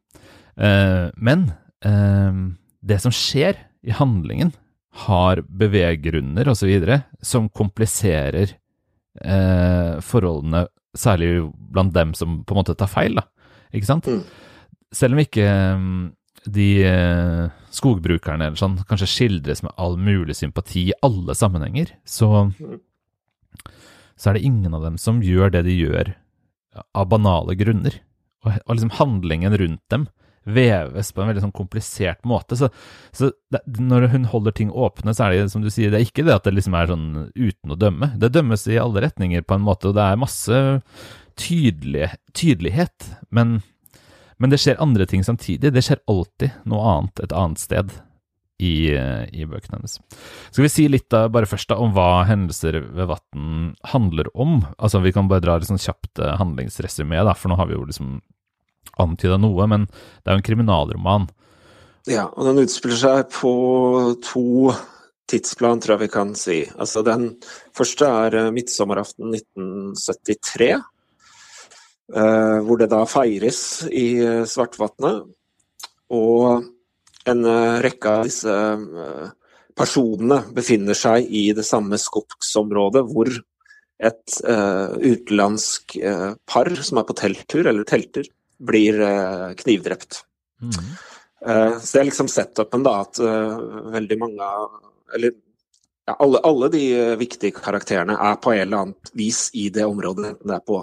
Uh, 0.59 1.07
men 1.15 1.45
uh, 1.87 2.41
det 2.83 2.99
som 3.05 3.15
skjer 3.15 3.61
i 3.87 3.95
handlingen, 3.95 4.55
har 5.07 5.41
beveggrunner 5.49 6.51
osv. 6.53 6.69
som 7.25 7.47
kompliserer 7.49 8.51
forholdene, 10.05 10.67
særlig 10.97 11.47
blant 11.73 11.95
dem 11.97 12.13
som 12.17 12.43
på 12.45 12.53
en 12.53 12.59
måte 12.61 12.75
tar 12.77 12.91
feil. 12.93 13.17
da 13.17 13.25
ikke 13.73 13.89
sant? 13.89 14.09
Mm. 14.09 14.23
Selv 14.93 15.17
om 15.17 15.23
ikke 15.23 15.49
um, 15.77 15.91
de 16.45 16.69
uh, 16.85 17.51
skogbrukerne 17.73 18.51
eller 18.51 18.61
sånn 18.61 18.79
kanskje 18.89 19.11
skildres 19.11 19.63
med 19.65 19.75
all 19.81 19.97
mulig 19.97 20.37
sympati 20.37 20.89
i 20.91 20.97
alle 21.05 21.37
sammenhenger, 21.39 21.95
så, 22.05 22.49
mm. 22.53 22.81
så 24.17 24.31
er 24.31 24.39
det 24.39 24.47
ingen 24.49 24.77
av 24.77 24.85
dem 24.85 24.99
som 25.01 25.23
gjør 25.25 25.55
det 25.57 25.65
de 25.69 25.79
gjør 25.79 26.15
av 26.73 27.09
banale 27.09 27.57
grunner. 27.59 28.01
Og, 28.43 28.59
og 28.67 28.75
liksom 28.75 28.97
handlingen 28.99 29.57
rundt 29.61 29.85
dem 29.93 30.09
veves 30.43 31.13
på 31.15 31.23
en 31.23 31.31
veldig 31.31 31.45
sånn 31.45 31.55
komplisert 31.55 32.25
måte. 32.27 32.57
Så, 32.59 32.69
så 33.15 33.31
det, 33.53 33.63
når 33.79 34.09
hun 34.15 34.27
holder 34.33 34.57
ting 34.57 34.73
åpne, 34.75 35.15
så 35.15 35.27
er 35.27 35.37
det 35.37 35.53
som 35.53 35.63
du 35.63 35.71
sier, 35.71 35.93
det 35.93 36.01
er 36.01 36.09
ikke 36.09 36.25
det 36.27 36.35
at 36.35 36.49
det 36.49 36.57
liksom 36.57 36.77
er 36.79 36.91
sånn 36.91 37.09
uten 37.37 37.75
å 37.75 37.79
dømme. 37.79 38.13
Det 38.19 38.33
dømmes 38.35 38.67
i 38.71 38.81
alle 38.83 39.05
retninger 39.07 39.47
på 39.47 39.59
en 39.59 39.67
måte, 39.67 39.91
og 39.91 39.99
det 39.99 40.07
er 40.07 40.21
masse 40.21 40.63
tydelig, 41.39 42.11
tydelighet, 42.39 43.13
men 43.31 43.61
Men 44.43 44.51
det 44.51 44.59
skjer 44.59 44.81
andre 44.83 45.05
ting 45.07 45.23
samtidig. 45.23 45.71
Det 45.71 45.83
skjer 45.87 46.01
alltid 46.11 46.51
noe 46.67 46.83
annet 46.83 47.21
et 47.23 47.33
annet 47.37 47.61
sted 47.63 47.93
i, 48.59 48.91
i 48.91 49.45
bøkene 49.47 49.77
hennes. 49.77 50.01
Skal 50.51 50.65
vi 50.65 50.71
si 50.73 50.87
litt 50.91 51.07
da, 51.15 51.29
bare 51.31 51.47
først 51.47 51.71
da, 51.71 51.77
om 51.79 51.93
hva 51.95 52.25
hendelser 52.27 52.81
ved 52.83 53.07
vann 53.13 53.77
handler 53.93 54.33
om? 54.35 54.65
Altså 54.83 54.99
Vi 55.05 55.13
kan 55.15 55.31
bare 55.31 55.45
dra 55.45 55.61
et 55.61 55.69
sånn 55.69 55.79
kjapt 55.79 56.19
handlingsresymé, 56.41 57.23
da, 57.23 57.37
for 57.39 57.53
nå 57.53 57.61
har 57.61 57.71
vi 57.71 57.77
jo 57.77 57.87
liksom 57.87 58.17
antyda 58.99 59.39
noe. 59.39 59.69
Men 59.71 59.87
det 59.87 60.27
er 60.27 60.37
jo 60.37 60.43
en 60.43 60.49
kriminalroman. 60.49 61.29
Ja, 62.11 62.27
og 62.35 62.49
den 62.49 62.65
utspiller 62.65 62.99
seg 62.99 63.31
på 63.31 63.53
to 64.27 64.73
tidsplan, 65.31 65.81
tror 65.81 65.97
jeg 65.97 66.07
vi 66.07 66.13
kan 66.13 66.33
si. 66.39 66.59
Altså 66.77 67.05
Den 67.07 67.29
første 67.77 68.09
er 68.09 68.39
uh, 68.39 68.55
midtsommeraften 68.55 69.33
1973. 69.39 70.75
Uh, 72.11 72.59
hvor 72.67 72.81
det 72.81 72.91
da 72.93 73.05
feires 73.09 73.87
i 73.89 74.19
uh, 74.21 74.43
Svartvatnet. 74.49 75.23
Og 76.13 76.67
en 77.31 77.47
uh, 77.47 77.79
rekke 77.85 78.11
av 78.11 78.27
disse 78.27 78.57
personene 79.79 80.43
befinner 80.53 80.99
seg 80.99 81.31
i 81.33 81.47
det 81.57 81.65
samme 81.65 81.97
skogsområdet 81.97 83.05
hvor 83.09 83.31
et 84.03 84.35
utenlandsk 84.43 85.95
par 86.51 86.69
som 86.83 86.99
er 86.99 87.05
på 87.07 87.15
telttur, 87.17 87.69
eller 87.71 87.87
telter, 87.87 88.27
blir 88.59 88.99
knivdrept. 89.61 90.19
Mm. 90.59 90.89
Så 91.39 91.87
det 91.87 92.01
er 92.01 92.09
liksom 92.09 92.29
setupen, 92.29 92.83
da, 92.83 92.97
at 93.07 93.23
veldig 93.95 94.19
mange 94.19 94.51
eller 95.15 95.37
ja, 96.07 96.17
alle, 96.19 96.39
alle, 96.39 96.69
de 96.69 96.83
eh, 96.99 97.17
viktige 97.19 97.55
karakterene 97.55 98.17
er 98.19 98.39
på 98.43 98.53
en 98.53 98.65
eller 98.65 98.87
annet 98.87 99.13
vis 99.19 99.47
i 99.55 99.69
det 99.71 99.85
området. 99.87 100.33
Enten 100.33 100.51
det 100.51 100.59
er 100.59 100.67
på 100.67 100.81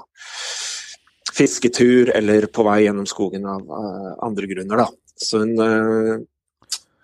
fisketur 1.40 2.12
eller 2.16 2.48
på 2.52 2.66
vei 2.68 2.84
gjennom 2.86 3.08
skogen 3.10 3.48
av 3.50 3.64
uh, 3.64 4.12
andre 4.26 4.50
grunner. 4.52 4.84
Da. 4.84 4.88
Så 5.20 5.44
hun 5.44 5.56
uh, 5.60 6.20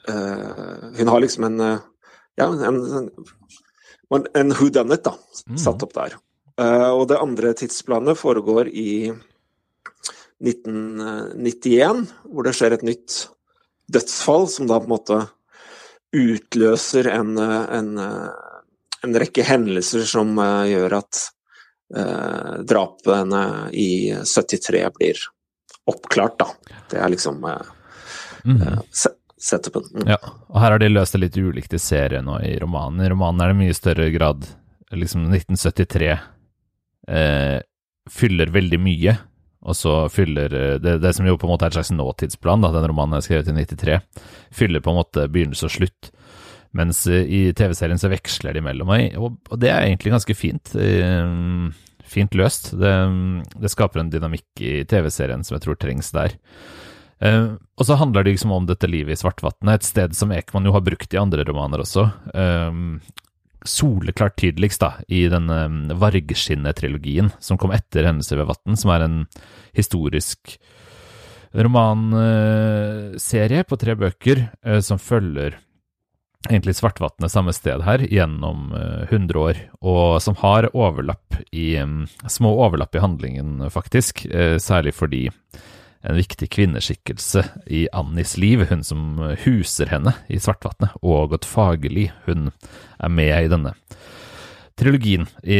uh, 0.10 0.92
Hun 0.98 1.12
har 1.12 1.24
liksom 1.24 1.48
en 1.50 1.60
ja, 2.36 2.48
en, 2.52 2.82
en, 4.12 4.26
en 4.36 4.52
who 4.52 4.70
done 4.70 4.94
it, 4.94 5.06
da, 5.08 5.16
mm. 5.48 5.58
satt 5.58 5.84
opp 5.86 5.94
der. 5.96 6.18
og 6.92 7.08
det 7.08 7.20
andre 7.20 7.54
tidsplanet 7.56 8.20
foregår 8.20 8.68
i 8.68 9.14
1991, 10.44 12.04
hvor 12.28 12.44
det 12.44 12.54
skjer 12.58 12.76
et 12.76 12.84
nytt 12.84 13.16
dødsfall, 13.88 14.50
som 14.52 14.68
da 14.68 14.82
på 14.82 14.90
en 14.90 14.96
måte 14.98 15.22
utløser 16.16 17.08
en, 17.12 17.38
en, 17.40 17.96
en 19.06 19.20
rekke 19.22 19.46
hendelser 19.46 20.06
som 20.10 20.36
eh, 20.42 20.72
gjør 20.74 21.00
at 21.00 21.22
eh, 21.22 21.35
drapene 21.86 23.42
i 23.78 24.10
73 24.26 24.80
blir 24.96 25.20
oppklart, 25.86 26.40
da. 26.40 26.48
Det 26.90 26.98
er 26.98 27.10
liksom 27.14 27.44
eh, 27.46 27.62
mm. 28.46 28.64
setupen. 29.42 29.84
Mm. 29.94 30.10
Ja, 30.16 30.20
og 30.48 30.60
her 30.62 30.76
har 30.76 30.82
de 30.82 30.90
løst 30.90 31.16
det 31.16 31.24
litt 31.26 31.38
ulikt 31.38 31.76
i 31.76 31.82
serien 31.82 32.30
og 32.32 32.42
i 32.46 32.56
romanen. 32.62 33.04
I 33.06 33.12
romanen 33.14 33.44
er 33.44 33.54
det 33.54 33.60
mye 33.62 33.78
større 33.78 34.10
grad 34.14 34.48
liksom 34.96 35.30
1973 35.30 36.12
eh, 37.08 37.62
fyller 38.12 38.54
veldig 38.54 38.82
mye. 38.82 39.18
Og 39.66 39.74
så 39.74 39.94
fyller 40.14 40.52
det, 40.78 41.00
det, 41.02 41.14
som 41.18 41.26
jo 41.26 41.40
på 41.42 41.48
en 41.48 41.56
måte 41.56 41.66
er 41.66 41.74
et 41.74 41.78
slags 41.80 41.90
nåtidsplan, 41.96 42.62
da, 42.62 42.70
den 42.76 42.86
romanen 42.92 43.18
er 43.18 43.24
skrevet 43.26 43.50
i 43.50 43.56
93, 43.66 43.96
fyller 44.54 44.84
på 44.86 44.92
en 44.92 45.00
måte 45.00 45.24
begynnelse 45.26 45.66
og 45.66 45.74
slutt. 45.74 46.12
Mens 46.76 47.06
i 47.08 47.48
TV-serien 47.56 48.00
så 48.02 48.12
veksler 48.12 48.58
de 48.58 48.64
mellom 48.66 48.90
meg, 48.92 49.16
og, 49.16 49.38
det 49.62 49.70
er 49.72 49.86
egentlig 49.86 50.12
ganske 50.12 50.36
fint. 50.36 50.74
Eh, 50.76 51.24
fint 52.06 52.36
løst. 52.38 52.72
Det, 52.78 52.94
det 53.62 53.72
skaper 53.72 54.00
en 54.02 54.12
dynamikk 54.14 54.62
i 54.64 54.84
TV-serien 54.90 55.44
som 55.46 55.56
jeg 55.56 55.64
tror 55.66 55.78
trengs 55.80 56.12
der. 56.16 56.36
Uh, 57.24 57.56
og 57.80 57.86
så 57.88 57.96
handler 57.96 58.24
det 58.26 58.32
liksom 58.36 58.52
om 58.52 58.66
dette 58.68 58.88
livet 58.92 59.16
i 59.16 59.20
Svartvatnet, 59.20 59.76
et 59.78 59.88
sted 59.88 60.16
som 60.18 60.32
Ekman 60.36 60.66
jo 60.68 60.74
har 60.76 60.84
brukt 60.84 61.14
i 61.14 61.22
andre 61.22 61.44
romaner 61.48 61.80
også. 61.84 62.04
Uh, 62.36 62.74
soleklart 63.66 64.36
tydeligst 64.38 64.82
da, 64.84 64.92
i 65.08 65.28
denne 65.32 65.66
um, 65.72 65.90
Vargskinnet-trilogien 66.02 67.32
som 67.42 67.58
kom 67.62 67.72
etter 67.74 68.06
Hendelser 68.06 68.38
ved 68.42 68.50
Vatn, 68.52 68.76
som 68.78 68.90
er 68.94 69.02
en 69.08 69.18
historisk 69.76 70.40
romanserie 71.56 72.82
på 73.64 73.76
tre 73.80 73.96
bøker 73.96 74.38
som 74.84 75.00
følger 75.00 75.56
egentlig 76.50 76.76
Svartvatnet 76.78 77.34
samme 77.34 77.54
sted 77.56 77.84
her 77.86 78.04
gjennom 78.10 78.72
uh, 78.76 79.06
100 79.10 79.40
år, 79.40 79.62
og 79.82 80.22
som 80.24 80.38
har 80.42 80.70
overlapp 80.74 81.40
i, 81.52 81.76
um, 81.82 82.04
små 82.30 82.54
overlapp 82.66 82.96
i 82.96 83.04
handlingen, 83.04 83.64
faktisk, 83.74 84.26
særlig 84.62 84.96
fordi 84.96 85.28
en 86.06 86.20
viktig 86.20 86.48
kvinneskikkelse 86.54 87.42
i 87.74 87.86
Annis 87.96 88.36
liv, 88.38 88.68
hun 88.70 88.84
som 88.86 89.18
huser 89.42 89.90
henne 89.90 90.14
i 90.30 90.38
Svartvatnet, 90.42 90.94
og 91.02 91.24
Ågot 91.24 91.48
Fagerli, 91.50 92.12
hun 92.28 92.52
er 93.00 93.10
med 93.10 93.34
i 93.40 93.50
denne 93.50 93.74
trilogien. 94.80 95.26
I, 95.44 95.60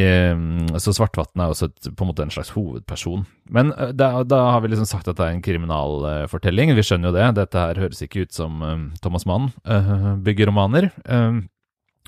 så 0.82 0.94
Svartvatn 0.96 1.42
er 1.42 1.52
også 1.52 1.70
et, 1.70 1.90
på 1.96 2.04
en 2.04 2.12
måte 2.12 2.26
en 2.26 2.34
slags 2.34 2.52
hovedperson. 2.56 3.26
Men 3.54 3.72
eh, 3.74 3.94
da, 3.96 4.12
da, 4.28 4.42
har 4.56 4.64
vi 4.64 4.74
liksom 4.74 4.90
sagt 4.90 5.10
at 5.12 5.20
det 5.20 5.26
er 5.26 5.36
en 5.38 5.44
kriminalfortelling, 5.46 6.76
vi 6.76 6.86
skjønner 6.86 7.12
jo 7.12 7.18
det. 7.18 7.28
Dette 7.40 7.66
her 7.68 7.84
høres 7.86 8.04
ikke 8.06 8.26
ut 8.26 8.36
som 8.36 8.64
um, 8.64 8.88
Thomas 9.04 9.28
Mann 9.30 9.52
uh, 9.64 10.16
bygger 10.26 10.52
romaner. 10.52 10.92
Um, 11.08 11.46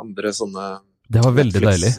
andre 0.00 0.32
sånne 0.36 0.68
Det 1.08 1.24
var 1.24 1.36
veldig 1.36 1.62
deilig. 1.62 1.92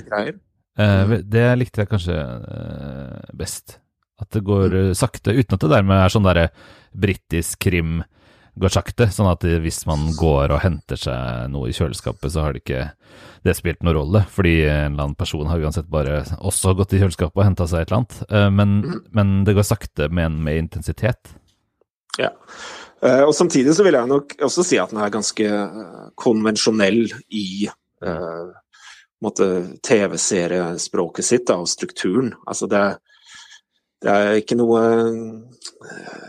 Eh, 0.77 1.13
det 1.23 1.47
likte 1.57 1.83
jeg 1.83 1.91
kanskje 1.91 2.17
eh, 2.17 3.35
best. 3.37 3.77
At 4.21 4.31
det 4.33 4.43
går 4.45 4.73
mm. 4.73 4.93
sakte, 4.97 5.35
uten 5.35 5.57
at 5.57 5.63
det 5.63 5.73
dermed 5.75 5.99
er 6.01 6.13
sånn 6.13 6.25
derre 6.25 6.47
britisk 6.97 7.59
krim 7.67 7.99
går 8.57 8.73
sakte. 8.73 9.07
Sånn 9.13 9.29
at 9.29 9.45
hvis 9.45 9.83
man 9.89 10.09
går 10.17 10.53
og 10.55 10.61
henter 10.63 10.99
seg 10.99 11.51
noe 11.53 11.69
i 11.69 11.75
kjøleskapet, 11.77 12.33
så 12.33 12.45
har 12.45 12.55
det 12.55 12.63
ikke 12.63 12.87
det 13.45 13.55
spilt 13.57 13.83
noen 13.85 13.97
rolle. 13.99 14.23
Fordi 14.33 14.55
en 14.65 14.95
eller 14.95 15.09
annen 15.09 15.17
person 15.19 15.47
har 15.49 15.61
uansett 15.61 15.89
bare 15.91 16.23
også 16.37 16.73
gått 16.77 16.97
i 16.97 17.01
kjøleskapet 17.03 17.37
og 17.37 17.47
henta 17.47 17.69
seg 17.69 17.83
et 17.83 17.91
eller 17.91 18.01
annet. 18.01 18.19
Eh, 18.29 18.49
men, 18.53 18.75
mm. 18.83 18.99
men, 19.17 19.33
det 19.47 19.57
går 19.57 19.67
sakte, 19.67 20.09
men 20.09 20.41
med 20.45 20.61
intensitet. 20.65 21.33
Ja. 22.17 22.33
Eh, 23.05 23.23
og 23.23 23.35
Samtidig 23.37 23.75
så 23.77 23.85
vil 23.85 23.97
jeg 23.99 24.09
nok 24.09 24.37
også 24.41 24.65
si 24.65 24.79
at 24.81 24.93
den 24.93 25.03
er 25.03 25.13
ganske 25.13 25.47
eh, 25.47 26.07
konvensjonell 26.17 27.03
i 27.29 27.67
uh, 28.05 28.55
TV-seriespråket 29.85 31.25
sitt 31.25 31.45
da, 31.49 31.59
og 31.61 31.69
strukturen. 31.69 32.33
Altså 32.49 32.69
det, 32.69 32.83
det, 34.03 34.13
er 34.13 34.39
ikke 34.41 34.57
noe 34.59 34.81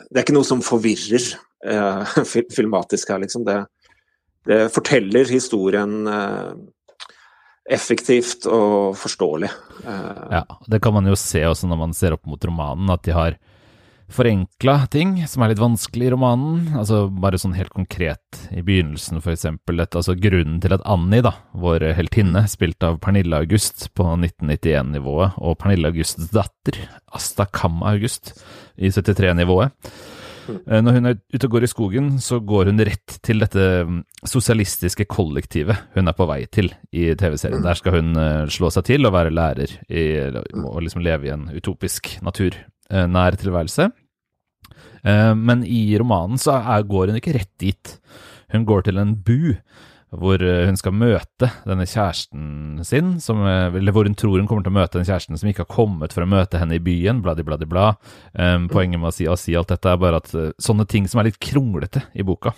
Det 0.08 0.16
er 0.16 0.24
ikke 0.24 0.36
noe 0.36 0.46
som 0.48 0.64
forvirrer 0.64 1.24
eh, 1.64 2.18
filmatisk 2.56 3.12
her, 3.12 3.22
liksom. 3.24 3.44
Det, 3.48 3.60
det 4.48 4.60
forteller 4.74 5.28
historien 5.30 6.00
eh, 6.08 6.52
effektivt 7.68 8.46
og 8.48 8.96
forståelig. 8.96 9.50
Ja, 9.84 10.44
det 10.66 10.80
kan 10.80 10.94
man 10.96 11.06
jo 11.10 11.16
se 11.20 11.42
også 11.44 11.68
når 11.68 11.80
man 11.82 11.92
ser 11.96 12.16
opp 12.16 12.24
mot 12.26 12.44
romanen, 12.48 12.88
at 12.94 13.04
de 13.04 13.12
har 13.12 13.36
forenkla 14.12 14.86
ting 14.92 15.16
som 15.28 15.44
er 15.44 15.52
litt 15.52 15.62
vanskelig 15.62 16.08
i 16.08 16.12
romanen. 16.14 16.74
Altså 16.78 17.06
bare 17.12 17.40
sånn 17.40 17.56
helt 17.58 17.74
konkret 17.76 18.42
i 18.54 18.62
begynnelsen, 18.64 19.22
for 19.24 19.34
eksempel. 19.34 19.82
Altså 19.84 20.16
grunnen 20.18 20.60
til 20.64 20.74
at 20.76 20.84
Annie, 20.88 21.24
da, 21.24 21.34
vår 21.52 21.90
heltinne, 21.98 22.46
spilt 22.50 22.84
av 22.86 23.00
Pernille 23.04 23.42
August 23.44 23.90
på 23.98 24.06
1991-nivået, 24.16 25.38
og 25.38 25.58
Pernille 25.60 25.92
Augusts 25.92 26.30
datter, 26.32 26.80
Asta 27.14 27.48
Kam 27.52 27.82
August, 27.86 28.34
i 28.78 28.92
73-nivået. 28.94 29.74
Eh, 30.48 30.80
når 30.80 30.96
hun 30.96 31.10
er 31.10 31.18
ute 31.34 31.44
og 31.44 31.56
går 31.56 31.66
i 31.66 31.70
skogen, 31.70 32.08
så 32.24 32.40
går 32.40 32.70
hun 32.70 32.80
rett 32.88 33.18
til 33.24 33.42
dette 33.42 33.66
mm, 33.88 34.00
sosialistiske 34.28 35.04
kollektivet 35.10 35.92
hun 35.96 36.08
er 36.08 36.16
på 36.16 36.28
vei 36.30 36.40
til 36.52 36.70
i 36.88 37.10
TV-serien. 37.18 37.64
Der 37.64 37.78
skal 37.78 37.98
hun 37.98 38.16
eh, 38.16 38.48
slå 38.52 38.72
seg 38.72 38.88
til 38.88 39.08
og 39.08 39.14
være 39.16 39.34
lærer 39.34 39.76
i, 39.88 40.06
og 40.64 40.80
liksom 40.84 41.04
leve 41.04 41.28
i 41.28 41.34
en 41.34 41.48
utopisk 41.52 42.16
naturnær 42.24 42.64
eh, 42.92 43.36
tilværelse. 43.42 43.90
Men 45.38 45.62
i 45.64 45.96
romanen 45.96 46.40
så 46.42 46.58
går 46.84 47.12
hun 47.12 47.20
ikke 47.20 47.36
rett 47.36 47.54
dit. 47.62 47.92
Hun 48.52 48.64
går 48.66 48.82
til 48.88 48.98
en 48.98 49.14
bu 49.14 49.54
hvor 50.16 50.40
eh, 50.40 50.64
hun 50.68 50.78
skal 50.78 50.94
møte 50.96 51.50
denne 51.68 51.84
kjæresten 51.88 52.80
sin, 52.86 53.16
som, 53.20 53.42
eh, 53.44 53.74
eller 53.76 53.92
hvor 53.92 54.08
hun 54.08 54.16
tror 54.16 54.38
hun 54.40 54.48
kommer 54.48 54.64
til 54.64 54.72
å 54.72 54.78
møte 54.78 54.96
den 54.96 55.08
kjæresten 55.08 55.36
som 55.36 55.50
ikke 55.50 55.66
har 55.66 55.74
kommet 55.74 56.14
for 56.16 56.24
å 56.24 56.30
møte 56.30 56.60
henne 56.60 56.78
i 56.78 56.82
byen, 56.82 57.20
bladi, 57.24 57.44
bladi, 57.44 57.68
bla. 57.68 57.90
Poenget 58.72 58.96
med 58.96 59.10
å 59.10 59.14
si, 59.14 59.28
å 59.28 59.36
si, 59.38 59.56
alt 59.58 59.74
dette 59.74 59.92
er 59.92 60.00
bare 60.00 60.22
at 60.22 60.32
sånne 60.64 60.88
ting 60.88 61.08
som 61.10 61.20
er 61.20 61.28
litt 61.28 61.40
kronglete 61.42 62.06
i 62.16 62.24
boka, 62.26 62.54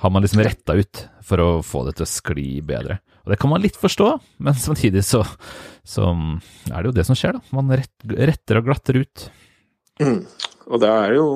har 0.00 0.14
man 0.14 0.24
liksom 0.24 0.40
retta 0.46 0.78
ut 0.78 1.04
for 1.26 1.42
å 1.42 1.48
få 1.66 1.84
det 1.88 1.98
til 1.98 2.06
å 2.06 2.10
skli 2.10 2.48
bedre. 2.64 3.00
Og 3.26 3.34
det 3.34 3.40
kan 3.42 3.52
man 3.52 3.60
litt 3.60 3.76
forstå, 3.76 4.08
men 4.46 4.56
samtidig 4.56 5.04
så, 5.04 5.20
så 5.84 6.08
er 6.08 6.78
det 6.78 6.88
jo 6.88 6.96
det 6.96 7.04
som 7.04 7.18
skjer, 7.18 7.36
da. 7.36 7.58
Man 7.58 7.74
rett, 7.76 7.92
retter 8.08 8.62
og 8.62 8.70
glatter 8.70 9.02
ut. 9.02 9.28
Mm. 10.02 10.20
Og 10.68 10.82
det 10.82 10.90
er 10.92 11.16
jo 11.18 11.28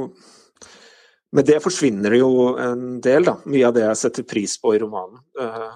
men 1.33 1.47
det 1.49 1.63
forsvinner 1.65 2.13
jo 2.19 2.29
en 2.61 2.99
del, 3.01 3.25
da. 3.25 3.39
Mye 3.49 3.65
av 3.65 3.73
det 3.73 3.87
jeg 3.87 4.01
setter 4.03 4.27
pris 4.29 4.59
på 4.61 4.75
i 4.77 4.81
romanen. 4.83 5.23
Uh, 5.41 5.71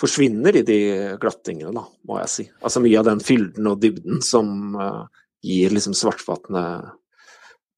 forsvinner 0.00 0.56
i 0.56 0.62
de 0.64 0.78
glattingene, 1.20 1.74
da, 1.76 1.82
må 2.08 2.16
jeg 2.22 2.30
si. 2.32 2.46
Altså 2.64 2.80
mye 2.80 3.02
av 3.02 3.10
den 3.10 3.20
fylden 3.20 3.68
og 3.68 3.82
dybden 3.82 4.22
som 4.24 4.78
uh, 4.80 5.04
gir 5.44 5.76
liksom 5.76 5.96
svartfatende 5.98 6.64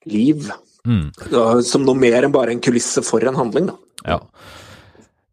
liv. 0.07 0.47
Mm. 0.87 1.09
Som 1.66 1.83
noe 1.83 1.99
mer 1.99 2.23
enn 2.23 2.35
bare 2.35 2.54
en 2.54 2.62
kulisse 2.62 3.02
for 3.02 3.26
en 3.26 3.43
handling, 3.43 3.73
da. 3.73 3.76
Ja, 4.04 4.21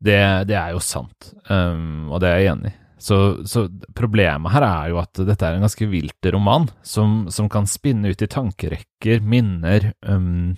det, 0.02 0.20
det 0.50 0.58
er 0.58 0.74
jo 0.74 0.82
sant, 0.82 1.34
um, 1.50 2.08
og 2.10 2.24
det 2.24 2.30
er 2.32 2.40
jeg 2.42 2.54
enig 2.56 2.72
i. 2.72 2.78
Så, 3.01 3.17
så, 3.50 3.65
problemet 3.98 4.53
her 4.53 4.65
er 4.67 4.91
jo 4.91 5.00
at 5.01 5.24
dette 5.25 5.48
er 5.48 5.58
en 5.58 5.65
ganske 5.65 5.88
vilt 5.89 6.27
roman, 6.34 6.67
som, 6.86 7.24
som 7.34 7.48
kan 7.50 7.65
spinne 7.70 8.12
ut 8.13 8.22
i 8.22 8.29
tankerekker, 8.29 9.24
minner, 9.25 9.93
um, 10.05 10.53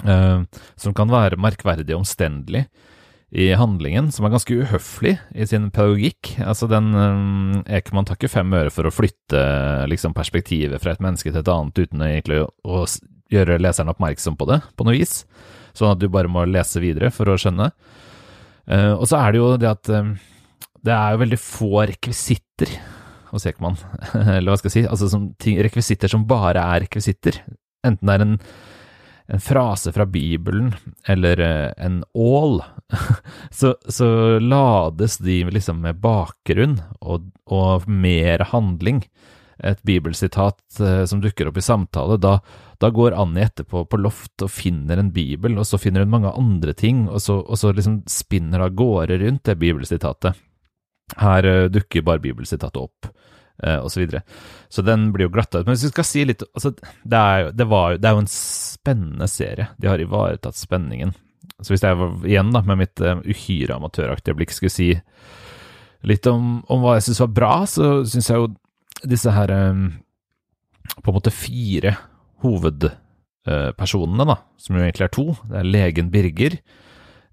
Uh, 0.00 0.46
som 0.80 0.94
kan 0.96 1.10
være 1.12 1.36
merkverdig 1.36 1.92
omstendelig 1.92 2.62
i 3.30 3.50
handlingen, 3.54 4.08
som 4.10 4.24
er 4.26 4.32
ganske 4.32 4.56
uhøflig 4.62 5.12
i 5.36 5.46
sin 5.46 5.68
pedagogikk. 5.70 6.32
Altså, 6.42 6.66
den 6.70 6.90
um, 6.96 7.60
Ekman 7.70 8.08
tar 8.08 8.18
ikke 8.18 8.32
fem 8.32 8.50
øre 8.56 8.72
for 8.74 8.88
å 8.88 8.94
flytte 8.94 9.42
liksom, 9.90 10.14
perspektivet 10.16 10.82
fra 10.82 10.94
et 10.94 11.04
menneske 11.04 11.30
til 11.30 11.42
et 11.42 11.52
annet 11.52 11.82
uten 11.84 12.02
egentlig 12.06 12.40
å, 12.42 12.48
å 12.64 12.82
gjøre 13.30 13.60
leseren 13.60 13.92
oppmerksom 13.92 14.38
på 14.40 14.48
det, 14.50 14.58
på 14.74 14.88
noe 14.88 14.96
vis. 14.98 15.20
Sånn 15.76 15.92
at 15.92 16.00
du 16.00 16.08
bare 16.10 16.32
må 16.32 16.42
lese 16.48 16.82
videre 16.82 17.12
for 17.14 17.30
å 17.30 17.38
skjønne. 17.38 17.70
Uh, 18.66 18.96
og 18.96 19.06
så 19.10 19.20
er 19.20 19.30
det 19.30 19.42
jo 19.42 19.52
det 19.60 19.70
at 19.70 19.92
um, 19.94 20.14
det 20.86 20.96
er 20.96 21.14
jo 21.14 21.22
veldig 21.22 21.40
få 21.42 21.84
rekvisitter 21.90 22.74
hos 23.30 23.46
Ekman, 23.46 23.78
eller 24.36 24.50
hva 24.50 24.58
skal 24.58 24.70
jeg 24.70 24.76
si, 24.80 24.88
altså 24.90 25.10
som, 25.12 25.30
ting, 25.40 25.60
rekvisitter 25.62 26.10
som 26.10 26.26
bare 26.28 26.62
er 26.62 26.84
rekvisitter. 26.86 27.42
Enten 27.86 28.10
det 28.10 28.16
er 28.16 28.26
en 28.26 28.36
en 29.30 29.40
frase 29.40 29.92
fra 29.92 30.06
Bibelen 30.06 30.74
eller 31.06 31.40
eh, 31.40 31.72
en 31.76 32.04
ål, 32.14 32.62
så, 33.50 33.74
så, 33.88 34.38
lades 34.38 35.18
de 35.18 35.44
liksom 35.44 35.84
med 35.84 36.00
bakgrunn 36.02 36.80
og, 37.00 37.30
og 37.46 37.86
mer 37.86 38.42
handling. 38.50 39.04
Et 39.62 39.82
bibelsitat 39.86 40.80
eh, 40.80 41.04
som 41.06 41.22
dukker 41.22 41.46
opp 41.46 41.60
i 41.60 41.62
samtale. 41.62 42.18
Da, 42.18 42.38
da, 42.82 42.90
går 42.90 43.14
Annie 43.14 43.46
etterpå 43.46 43.84
på 43.86 44.00
loft 44.02 44.42
og 44.42 44.50
finner 44.50 44.98
en 44.98 45.12
bibel, 45.14 45.60
og 45.60 45.68
så 45.68 45.78
finner 45.78 46.02
hun 46.02 46.14
mange 46.16 46.34
andre 46.34 46.74
ting, 46.74 47.06
og 47.06 47.22
så, 47.22 47.38
og 47.44 47.60
så 47.60 47.70
liksom 47.76 48.00
spinner 48.10 48.66
av 48.66 48.74
gårde 48.74 49.20
rundt 49.22 49.44
det 49.46 49.60
bibelsitatet. 49.62 50.46
Her 51.18 51.46
uh, 51.46 51.64
dukker 51.72 52.04
bare 52.06 52.22
bibelsitatet 52.22 52.78
opp 52.80 53.08
eh, 53.62 53.78
osv. 53.78 53.88
Så, 53.88 54.00
videre. 54.00 54.22
så 54.68 54.82
den 54.82 55.12
blir 55.12 55.28
jo 55.28 55.34
glatta 55.34 55.60
ut. 55.60 55.66
Men 55.66 55.74
hvis 55.74 55.88
vi 55.88 55.94
skal 55.94 56.08
si 56.08 56.24
litt 56.28 56.44
altså, 56.52 56.72
det, 57.02 57.18
er, 57.18 57.50
det, 57.52 57.66
var, 57.70 57.98
det 57.98 58.08
er 58.08 58.16
jo 58.16 58.24
en 58.24 58.32
spennende 58.32 59.28
serie. 59.30 59.70
De 59.78 59.90
har 59.90 60.02
ivaretatt 60.02 60.58
spenningen. 60.58 61.14
Så 61.60 61.74
hvis 61.74 61.84
jeg 61.84 61.98
var, 61.98 62.14
igjen 62.24 62.52
da, 62.54 62.64
med 62.64 62.82
mitt 62.84 63.04
uh, 63.04 63.20
uhyre 63.24 63.76
amatøraktige 63.76 64.38
blikk 64.38 64.54
skulle 64.56 64.72
si 64.72 64.90
litt 66.08 66.24
om, 66.30 66.62
om 66.72 66.80
hva 66.80 66.96
jeg 66.96 67.10
syns 67.10 67.24
var 67.26 67.34
bra, 67.36 67.54
så 67.68 67.98
syns 68.08 68.30
jeg 68.30 68.40
jo 68.40 68.46
disse 69.10 69.32
her 69.32 69.50
på 69.50 71.12
en 71.12 71.16
måte 71.16 71.32
fire 71.32 71.92
hovedpersonene, 72.40 74.24
uh, 74.24 74.30
da, 74.32 74.38
som 74.56 74.78
jo 74.78 74.86
egentlig 74.86 75.06
er 75.06 75.12
to. 75.12 75.26
Det 75.50 75.58
er 75.60 75.68
legen 75.68 76.08
Birger, 76.12 76.56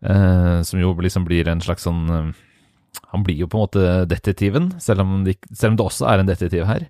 uh, 0.03 0.59
som 0.67 0.81
jo 0.83 0.91
liksom 0.99 1.23
blir 1.29 1.47
en 1.47 1.63
slags 1.63 1.87
sånn 1.87 2.33
han 3.11 3.23
blir 3.23 3.43
jo 3.43 3.47
på 3.51 3.57
en 3.57 3.65
måte 3.65 3.85
detektiven, 4.09 4.71
selv 4.83 5.03
om 5.03 5.21
det, 5.25 5.37
selv 5.51 5.73
om 5.73 5.79
det 5.79 5.85
også 5.87 6.09
er 6.11 6.23
en 6.23 6.29
detektiv 6.29 6.65
her. 6.69 6.87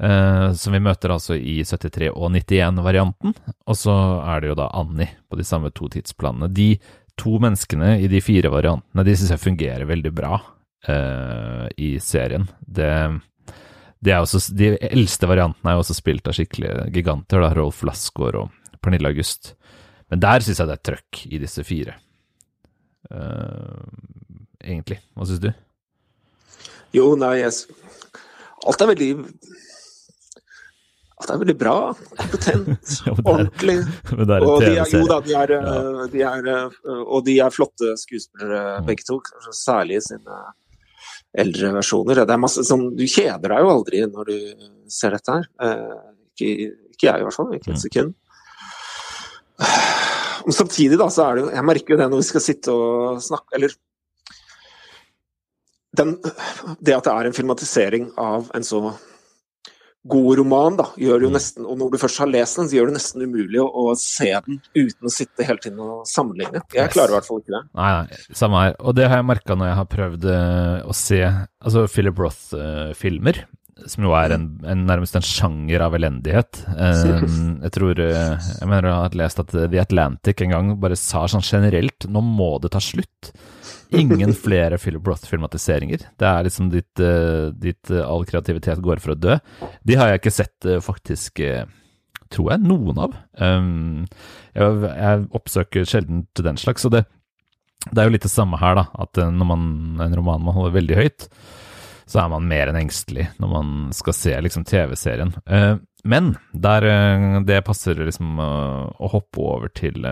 Eh, 0.00 0.52
som 0.56 0.72
vi 0.72 0.80
møter 0.80 1.12
altså 1.12 1.36
i 1.36 1.58
73 1.66 2.08
og 2.14 2.30
91-varianten. 2.32 3.34
Og 3.68 3.76
så 3.76 3.94
er 4.24 4.40
det 4.40 4.52
jo 4.52 4.58
da 4.62 4.70
Annie 4.80 5.10
på 5.28 5.36
de 5.36 5.44
samme 5.44 5.72
to 5.76 5.90
tidsplanene. 5.92 6.48
De 6.48 6.72
to 7.20 7.36
menneskene 7.42 7.98
i 8.00 8.08
de 8.08 8.22
fire 8.24 8.48
variantene 8.52 9.04
de 9.04 9.16
syns 9.16 9.34
jeg 9.34 9.42
fungerer 9.42 9.88
veldig 9.88 10.12
bra 10.16 10.38
eh, 10.88 11.66
i 11.76 11.90
serien. 12.00 12.46
Det, 12.60 12.92
det 14.00 14.16
også, 14.16 14.40
de 14.56 14.72
eldste 14.88 15.28
variantene 15.28 15.72
er 15.72 15.76
jo 15.76 15.84
også 15.84 15.98
spilt 15.98 16.30
av 16.30 16.38
skikkelige 16.38 16.88
giganter, 16.94 17.44
da, 17.44 17.52
Rolf 17.58 17.82
Lassgaard 17.84 18.40
og 18.40 18.78
Pernille 18.80 19.12
August. 19.12 19.52
Men 20.08 20.24
der 20.24 20.40
syns 20.40 20.62
jeg 20.62 20.70
det 20.70 20.78
er 20.78 20.86
trøkk 20.88 21.26
i 21.28 21.42
disse 21.42 21.66
fire. 21.66 21.98
Uh, 23.10 23.84
egentlig. 24.64 25.00
Hva 25.16 25.26
syns 25.28 25.42
du? 25.42 25.50
Jo, 26.96 27.12
nei, 27.18 27.36
jeg 27.42 27.76
Alt 28.68 28.82
er 28.82 28.90
veldig 28.90 29.10
Alt 31.20 31.32
er 31.34 31.40
veldig 31.42 31.56
bra. 31.60 31.74
Kompetent. 32.16 32.92
ja, 33.06 33.14
ordentlig. 33.18 33.76
og 34.16 34.24
de 34.64 34.70
er, 34.72 34.94
jo 34.94 35.02
da, 35.08 35.18
de 35.24 35.34
er, 35.36 35.52
ja. 35.52 35.74
Eh, 35.76 36.06
de 36.14 36.22
er, 36.24 36.48
eh, 36.48 37.02
og 37.04 37.26
de 37.26 37.36
er 37.44 37.52
flotte 37.52 37.92
skuespillere 38.00 38.80
mm. 38.80 38.86
begge 38.88 39.04
to. 39.04 39.18
Særlig 39.52 39.98
i 39.98 40.06
sine 40.06 40.40
eldre 41.44 41.74
versjoner. 41.76 42.22
Det 42.24 42.34
er 42.34 42.40
masse 42.40 42.64
sånn, 42.66 42.88
Du 42.96 43.04
kjeder 43.04 43.52
deg 43.52 43.66
jo 43.66 43.74
aldri 43.74 44.00
når 44.08 44.32
du 44.32 44.70
ser 44.90 45.12
dette 45.16 45.36
her. 45.36 45.44
Eh, 45.66 46.00
ikke, 46.32 46.72
ikke 46.96 47.10
jeg 47.10 47.20
i 47.20 47.28
hvert 47.28 47.36
fall. 47.36 47.52
Ikke 47.58 47.74
et 47.74 47.76
mm. 47.76 47.84
sekund. 47.84 48.16
Men 50.46 50.56
samtidig 50.56 50.96
da, 50.96 51.10
så 51.12 51.26
er 51.26 51.36
det 51.36 51.42
jo 51.42 51.48
Jeg 51.52 51.64
merker 51.68 51.92
jo 51.92 52.00
det 52.00 52.06
når 52.08 52.22
vi 52.22 52.26
skal 52.30 52.40
sitte 52.40 52.72
og 52.72 53.18
snakke 53.20 53.58
Eller 53.58 53.74
den, 55.96 56.16
det 56.78 56.96
at 56.96 57.06
det 57.06 57.14
er 57.14 57.28
en 57.28 57.36
filmatisering 57.36 58.10
av 58.20 58.50
en 58.54 58.66
så 58.66 58.82
god 60.08 60.38
roman, 60.38 60.76
da, 60.78 60.86
gjør 60.96 61.18
det 61.20 61.26
jo 61.26 61.30
mm. 61.30 61.36
nesten 61.36 61.66
Og 61.68 61.76
når 61.76 61.90
du 61.92 61.98
først 62.00 62.20
har 62.22 62.30
lest 62.30 62.56
den, 62.56 62.68
så 62.70 62.78
gjør 62.78 62.88
det 62.88 62.96
nesten 62.96 63.24
umulig 63.26 63.60
å, 63.60 63.66
å 63.68 63.92
se 64.00 64.30
den 64.46 64.60
uten 64.72 65.10
å 65.10 65.12
sitte 65.12 65.44
hele 65.44 65.60
tiden 65.60 65.82
og 65.84 66.06
sammenligne. 66.08 66.62
Jeg 66.72 66.92
klarer 66.94 67.12
i 67.12 67.18
hvert 67.18 67.28
fall 67.28 67.42
ikke 67.42 67.56
det. 67.58 67.62
Nei, 67.76 67.90
nei, 67.98 68.20
samme 68.40 68.64
her. 68.64 68.76
Og 68.80 68.96
det 68.96 69.10
har 69.10 69.20
jeg 69.20 69.28
merka 69.28 69.56
når 69.58 69.70
jeg 69.70 69.78
har 69.80 69.90
prøvd 69.96 70.28
uh, 70.30 70.88
å 70.88 70.96
se 70.96 71.20
altså 71.20 71.84
Philip 71.92 72.22
Roth-filmer. 72.24 73.42
Som 73.88 74.06
jo 74.06 74.12
er 74.16 74.34
en, 74.34 74.46
en, 74.66 74.84
nærmest 74.88 75.16
en 75.18 75.24
sjanger 75.24 75.84
av 75.84 75.94
elendighet. 75.96 76.62
Um, 76.68 77.60
jeg 77.64 77.72
tror 77.76 78.00
uh, 78.00 78.36
Jeg 78.36 78.68
mener 78.68 78.88
jeg 78.90 78.96
har 78.96 79.16
lest 79.22 79.42
at 79.42 79.54
The 79.54 79.80
Atlantic 79.82 80.42
en 80.44 80.54
gang 80.54 80.72
bare 80.82 80.98
sa 80.98 81.26
sånn 81.30 81.44
generelt 81.44 82.06
nå 82.10 82.22
må 82.24 82.52
det 82.62 82.72
ta 82.74 82.82
slutt. 82.84 83.32
Ingen 83.96 84.34
flere 84.44 84.78
Philip 84.78 85.06
Roth-filmatiseringer. 85.06 86.06
Det 86.20 86.28
er 86.28 86.46
liksom 86.46 86.70
ditt, 86.72 87.04
ditt 87.60 87.92
uh, 87.94 88.04
all 88.06 88.26
kreativitet 88.28 88.82
går 88.84 89.02
for 89.02 89.14
å 89.14 89.18
dø. 89.18 89.38
De 89.86 89.98
har 89.98 90.12
jeg 90.12 90.22
ikke 90.22 90.36
sett 90.40 90.70
faktisk 90.84 91.42
tror 92.30 92.52
jeg, 92.52 92.62
noen 92.62 92.98
av. 93.02 93.16
Um, 93.42 94.04
jeg, 94.54 94.82
jeg, 94.86 95.24
oppsøker 95.34 95.88
sjelden 95.88 96.28
til 96.36 96.46
den 96.46 96.60
slags, 96.60 96.84
Og 96.86 96.94
det, 96.94 97.00
det, 97.88 97.96
er 97.98 98.06
jo 98.06 98.14
litt 98.14 98.26
det 98.28 98.30
samme 98.30 98.60
her, 98.60 98.78
da. 98.78 98.84
At 99.02 99.18
når 99.18 99.48
man, 99.50 99.64
en 100.04 100.14
roman 100.20 100.44
man 100.46 100.54
holder 100.54 100.76
veldig 100.76 101.00
høyt, 101.00 101.26
så 102.10 102.24
er 102.24 102.32
man 102.32 102.48
mer 102.50 102.70
enn 102.70 102.80
engstelig 102.80 103.28
når 103.38 103.52
man 103.52 103.70
skal 103.94 104.16
se 104.16 104.34
liksom 104.42 104.66
TV-serien. 104.66 105.32
Uh, 105.46 105.78
men 106.08 106.32
der 106.56 106.86
eh, 106.88 107.24
det 107.44 107.58
passer 107.66 107.98
liksom 108.00 108.38
eh, 108.40 108.84
å 109.04 109.08
hoppe 109.12 109.42
over 109.44 109.68
til 109.76 110.06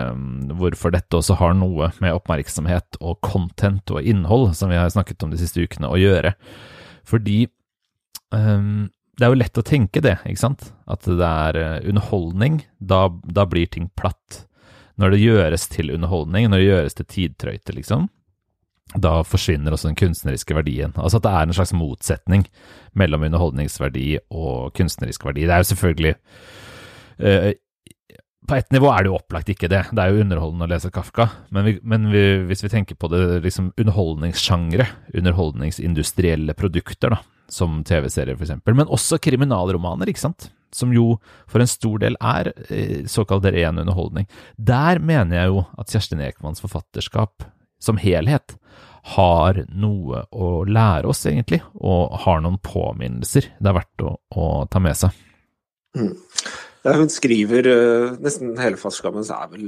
hvorfor 0.53 0.93
dette 0.93 1.17
også 1.17 1.39
har 1.39 1.55
noe 1.57 1.87
med 1.97 2.13
oppmerksomhet 2.13 2.99
og 3.01 3.17
content 3.25 3.89
og 3.89 4.05
innhold, 4.05 4.51
som 4.53 4.69
vi 4.69 4.77
har 4.77 4.91
snakket 4.93 5.25
om 5.25 5.33
de 5.33 5.39
siste 5.41 5.65
ukene, 5.65 5.89
å 5.89 5.97
gjøre. 5.97 6.35
Fordi 7.09 7.39
det 9.19 9.27
er 9.27 9.33
jo 9.33 9.39
lett 9.41 9.59
å 9.59 9.65
tenke 9.67 9.99
det, 10.03 10.15
ikke 10.23 10.39
sant? 10.39 10.69
At 10.87 11.03
det 11.03 11.27
er 11.27 11.57
eh, 11.59 11.89
underholdning. 11.91 12.61
Da, 12.79 13.07
da 13.27 13.43
blir 13.49 13.67
ting 13.67 13.89
platt. 13.99 14.45
Når 14.99 15.11
det 15.11 15.19
gjøres 15.25 15.67
til 15.73 15.91
underholdning, 15.95 16.47
når 16.47 16.61
det 16.61 16.69
gjøres 16.69 16.95
til 16.95 17.07
tidtrøyte, 17.13 17.75
liksom, 17.75 18.07
da 18.97 19.19
forsvinner 19.27 19.73
også 19.73 19.91
den 19.91 19.97
kunstneriske 19.99 20.55
verdien. 20.57 20.93
Altså 20.97 21.19
at 21.19 21.25
det 21.27 21.31
er 21.31 21.47
en 21.47 21.55
slags 21.55 21.73
motsetning 21.77 22.45
mellom 22.97 23.27
underholdningsverdi 23.27 24.17
og 24.33 24.73
kunstnerisk 24.77 25.25
verdi. 25.27 25.45
Det 25.45 25.53
er 25.53 25.61
jo 25.61 25.69
selvfølgelig 25.71 26.13
uh, 27.21 27.51
På 28.49 28.55
ett 28.57 28.71
nivå 28.73 28.89
er 28.89 29.03
det 29.03 29.11
jo 29.11 29.17
opplagt 29.19 29.51
ikke 29.53 29.69
det. 29.69 29.83
Det 29.93 30.01
er 30.01 30.09
jo 30.09 30.23
underholdende 30.23 30.65
å 30.65 30.71
lese 30.71 30.89
Kafka. 30.89 31.27
Men, 31.53 31.67
vi, 31.67 31.75
men 31.83 32.07
vi, 32.09 32.23
hvis 32.49 32.63
vi 32.65 32.71
tenker 32.73 32.97
på 32.97 33.11
det 33.11 33.43
liksom 33.43 33.69
underholdningssjangre, 33.77 34.87
underholdningsindustrielle 35.13 36.55
produkter, 36.57 37.13
da, 37.13 37.19
som 37.49 37.83
TV-serier 37.85 38.39
f.eks., 38.39 38.57
men 38.65 38.89
også 38.89 39.21
kriminalromaner, 39.21 40.09
ikke 40.09 40.25
sant? 40.25 40.49
som 40.69 40.91
jo 40.93 41.15
for 41.49 41.63
en 41.63 41.69
stor 41.69 41.97
del 42.01 42.13
er 42.21 42.51
uh, 42.53 43.05
såkalt 43.09 43.45
ren 43.53 43.81
underholdning. 43.81 44.25
Der 44.57 44.97
mener 45.01 45.43
jeg 45.43 45.53
jo 45.53 45.63
at 45.81 45.93
Kjerstin 45.93 46.21
Ekmans 46.25 46.61
forfatterskap 46.61 47.45
som 47.83 47.99
helhet 48.01 48.55
har 49.15 49.63
noe 49.71 50.23
å 50.31 50.49
lære 50.67 51.09
oss, 51.09 51.25
egentlig, 51.29 51.61
og 51.79 52.17
har 52.25 52.41
noen 52.43 52.59
påminnelser 52.63 53.47
det 53.57 53.71
er 53.71 53.77
verdt 53.79 54.05
å, 54.05 54.15
å 54.35 54.47
ta 54.71 54.81
med 54.83 54.97
seg. 54.99 55.15
Mm. 55.97 56.11
Ja, 56.85 56.95
hun 56.95 57.09
skriver 57.11 57.67
uh, 57.67 58.17
nesten 58.23 58.53
hele 58.59 58.79
Fastskammen 58.79 59.25
så 59.27 59.39
er 59.41 59.49
vel 59.51 59.65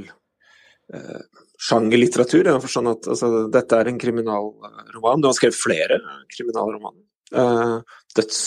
uh, 0.93 1.23
sjangerlitteratur. 1.61 2.43
I 2.43 2.51
den 2.51 2.63
forstand 2.63 2.91
at 2.93 3.09
altså, 3.09 3.47
dette 3.51 3.79
er 3.79 3.89
en 3.89 3.99
kriminalroman. 4.01 5.23
Du 5.23 5.27
har 5.31 5.35
skrevet 5.37 5.59
flere 5.59 5.99
kriminalromaner. 6.35 7.03
Uh, 7.31 7.79
døds 8.15 8.39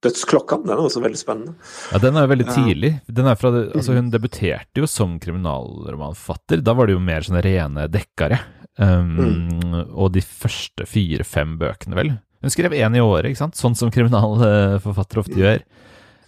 Dødsklokka, 0.00 0.56
den 0.62 0.70
er 0.72 0.80
også 0.80 1.02
veldig 1.04 1.18
spennende. 1.20 1.52
Ja, 1.92 1.98
Den 2.00 2.16
er 2.16 2.24
jo 2.24 2.30
veldig 2.30 2.46
tidlig. 2.48 2.90
Er 3.12 3.34
fra, 3.36 3.50
altså 3.52 3.92
hun 3.98 4.08
debuterte 4.08 4.80
jo 4.80 4.86
som 4.88 5.18
kriminalromanforfatter. 5.20 6.62
Da 6.64 6.72
var 6.72 6.88
det 6.88 6.94
jo 6.94 7.02
mer 7.04 7.26
sånne 7.26 7.42
rene 7.44 7.84
dekkere. 7.92 8.38
Um, 8.80 9.12
mm. 9.20 9.78
Og 9.92 10.12
de 10.14 10.22
første 10.24 10.86
fire-fem 10.88 11.58
bøkene, 11.60 11.98
vel. 11.98 12.14
Hun 12.40 12.52
skrev 12.52 12.72
én 12.78 12.96
i 12.96 13.04
året, 13.04 13.30
ikke 13.30 13.42
sant? 13.42 13.58
Sånn 13.58 13.76
som 13.76 13.92
kriminalforfattere 13.92 15.24
ofte 15.24 15.36
mm. 15.36 15.42
gjør. 15.42 15.64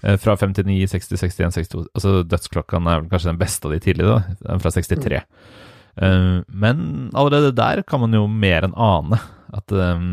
Uh, 0.03 0.17
fra 0.21 0.37
59, 0.37 0.91
60, 0.91 1.21
61, 1.23 1.55
62 1.57 1.85
Altså 1.95 2.15
Dødsklokkaen 2.27 2.88
er 2.91 3.05
vel 3.05 3.11
kanskje 3.12 3.31
den 3.31 3.41
beste 3.41 3.69
av 3.69 3.77
de 3.77 3.81
tidlige, 3.85 4.19
da. 4.19 4.59
Fra 4.62 4.75
63. 4.75 5.23
Mm. 5.23 5.49
Uh, 6.03 6.37
men 6.49 6.85
allerede 7.17 7.55
der 7.57 7.83
kan 7.88 8.05
man 8.05 8.15
jo 8.17 8.27
mer 8.29 8.65
enn 8.67 8.77
ane 8.81 9.19
at 9.53 9.75
um, 9.77 10.12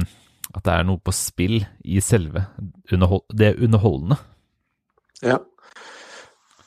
at 0.55 0.65
det 0.65 0.73
er 0.73 0.85
noe 0.87 1.01
på 1.01 1.13
spill 1.13 1.59
i 1.85 2.01
selve 2.01 2.41
underhold 2.91 3.25
det 3.37 3.53
underholdende. 3.61 4.17
Ja. 5.21 5.37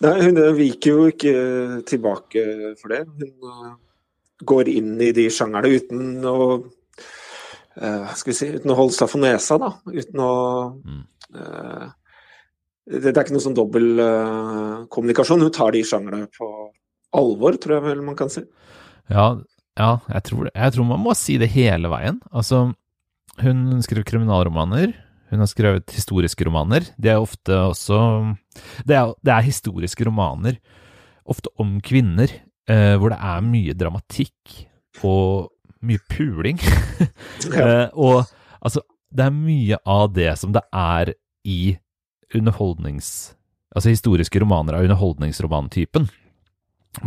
Nei, 0.03 0.17
hun 0.27 0.39
viker 0.59 0.91
jo 0.91 1.09
ikke 1.11 1.33
tilbake 1.89 2.45
for 2.81 2.95
det. 2.95 3.05
Hun 3.07 3.75
går 4.49 4.71
inn 4.73 4.95
i 5.03 5.11
de 5.17 5.29
sjangerne 5.33 5.71
uten 5.73 6.27
å 6.29 6.37
uh, 7.79 8.13
skal 8.17 8.33
vi 8.33 8.37
si, 8.37 8.51
uten 8.59 8.73
å 8.73 8.79
holde 8.79 8.97
seg 8.97 9.11
for 9.13 9.23
nesa, 9.23 9.59
da. 9.61 9.73
Uten 9.93 10.23
å 10.23 10.33
uh, 11.37 11.87
det, 12.89 13.13
det, 13.13 13.15
er 13.15 13.23
ikke 13.23 13.37
noe 13.37 13.45
sånn 13.45 13.57
dobbeltkommunikasjon. 13.57 14.89
kommunikasjon. 14.93 15.45
Hun 15.47 15.55
tar 15.55 15.75
de 15.75 15.85
sjangerne 15.87 16.27
på 16.35 16.49
alvor, 17.17 17.57
tror 17.61 17.79
jeg 17.79 17.87
vel 17.87 18.05
man 18.05 18.19
kan 18.19 18.33
si. 18.33 18.43
Ja, 19.13 19.27
ja 19.79 19.93
jeg, 20.09 20.25
tror, 20.29 20.51
jeg 20.51 20.75
tror 20.75 20.89
man 20.89 21.03
må 21.05 21.15
si 21.19 21.39
det 21.41 21.53
hele 21.55 21.93
veien. 21.93 22.19
Altså, 22.35 22.73
hun 23.43 23.83
skriver 23.87 24.09
kriminalromaner. 24.09 24.97
Hun 25.33 25.41
har 25.41 25.49
skrevet 25.49 25.95
historiske 25.95 26.45
romaner. 26.45 26.85
De 27.01 27.09
er 27.09 27.23
ofte 27.23 27.57
også 27.57 27.99
Det 28.85 28.99
er, 28.99 29.15
det 29.25 29.33
er 29.33 29.47
historiske 29.47 30.05
romaner, 30.05 30.59
ofte 31.25 31.49
om 31.63 31.79
kvinner, 31.81 32.29
eh, 32.71 32.95
hvor 32.99 33.13
det 33.13 33.19
er 33.19 33.45
mye 33.47 33.75
dramatikk 33.79 34.57
og 35.07 35.51
mye 35.83 36.03
puling. 36.13 36.61
eh, 37.59 37.89
og 37.93 38.25
altså, 38.61 38.83
det 39.13 39.27
er 39.27 39.37
mye 39.37 39.79
av 39.89 40.13
det 40.15 40.33
som 40.41 40.55
det 40.55 40.65
er 40.71 41.15
i 41.49 41.77
underholdnings... 42.35 43.33
Altså 43.73 43.89
historiske 43.89 44.37
romaner 44.37 44.77
av 44.77 44.85
underholdningsromantypen. 44.85 46.05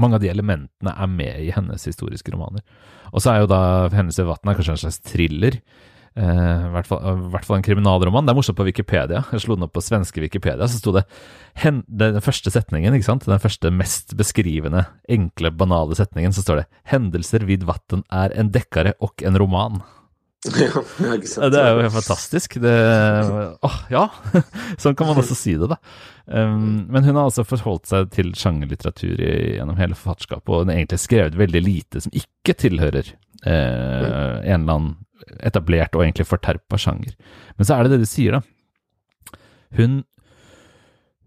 Mange 0.02 0.18
av 0.18 0.24
de 0.24 0.32
elementene 0.32 0.94
er 0.98 1.10
med 1.12 1.44
i 1.46 1.52
hennes 1.54 1.84
historiske 1.86 2.32
romaner. 2.34 2.64
Og 3.14 3.22
så 3.22 3.36
er 3.36 3.44
jo 3.44 3.52
da 3.52 3.60
hennes 3.94 4.18
i 4.18 4.26
vann 4.26 4.50
kanskje 4.50 4.74
en 4.74 4.82
slags 4.82 4.98
thriller. 5.06 5.60
Eh, 6.16 6.68
I 6.68 6.72
hvert, 6.72 6.88
hvert, 6.88 7.44
fall 7.44 7.58
en 7.58 7.66
kriminalroman. 7.66 8.24
Det 8.24 8.32
er 8.32 8.38
morsomt 8.38 8.60
på 8.60 8.68
Wikipedia. 8.70 9.26
Jeg 9.34 9.44
slo 9.44 9.58
den 9.58 9.68
opp 9.68 9.74
på 9.76 9.84
svenske 9.84 10.24
Wikipedia, 10.24 10.68
så 10.72 10.80
sto 10.80 10.94
det 10.96 11.04
hen, 11.60 11.82
den 11.92 12.22
første 12.24 12.54
setningen, 12.54 12.96
ikke 12.96 13.10
sant? 13.10 13.28
den 13.28 13.44
første 13.44 13.72
mest 13.76 14.16
beskrivende, 14.16 14.86
enkle, 15.12 15.52
banale 15.52 15.98
setningen, 16.00 16.32
så 16.36 16.46
står 16.46 16.64
det 16.64 16.66
'Hendelser 16.88 17.44
vid 17.48 17.68
vatten 17.68 18.06
er 18.12 18.32
en 18.32 18.52
dekkare 18.52 18.96
og 19.04 19.24
en 19.28 19.40
roman'. 19.40 19.84
Ja, 20.56 21.50
det 21.50 21.58
er 21.58 21.72
jo 21.74 21.82
helt 21.82 21.96
fantastisk. 21.96 22.60
Det, 22.62 22.74
åh, 23.66 23.78
ja, 23.90 24.04
sånn 24.82 24.96
kan 24.96 25.10
man 25.10 25.18
også 25.18 25.36
si 25.36 25.56
det, 25.58 25.72
da. 25.72 25.80
Um, 26.30 26.86
men 26.86 27.04
hun 27.04 27.18
har 27.18 27.26
altså 27.26 27.44
forholdt 27.48 27.90
seg 27.90 28.12
til 28.14 28.30
sjangerlitteratur 28.38 29.18
gjennom 29.18 29.80
hele 29.82 29.98
forfatterskapet, 29.98 30.48
og 30.48 30.64
hun 30.64 30.72
har 30.72 30.80
egentlig 30.80 31.02
skrevet 31.02 31.40
veldig 31.40 31.64
lite 31.66 32.04
som 32.06 32.14
ikke 32.14 32.56
tilhører 32.62 33.16
eh, 33.46 34.52
en 34.52 34.62
eller 34.62 34.76
annen 34.76 34.94
etablert 35.46 35.96
og 35.96 36.04
egentlig 36.06 36.28
forterpa 36.28 36.80
sjanger. 36.80 37.16
Men 37.58 37.68
så 37.68 37.78
er 37.78 37.86
det 37.86 37.96
det 37.96 38.04
du 38.04 38.10
sier, 38.10 38.38
da. 38.38 39.40
Hun, 39.76 40.04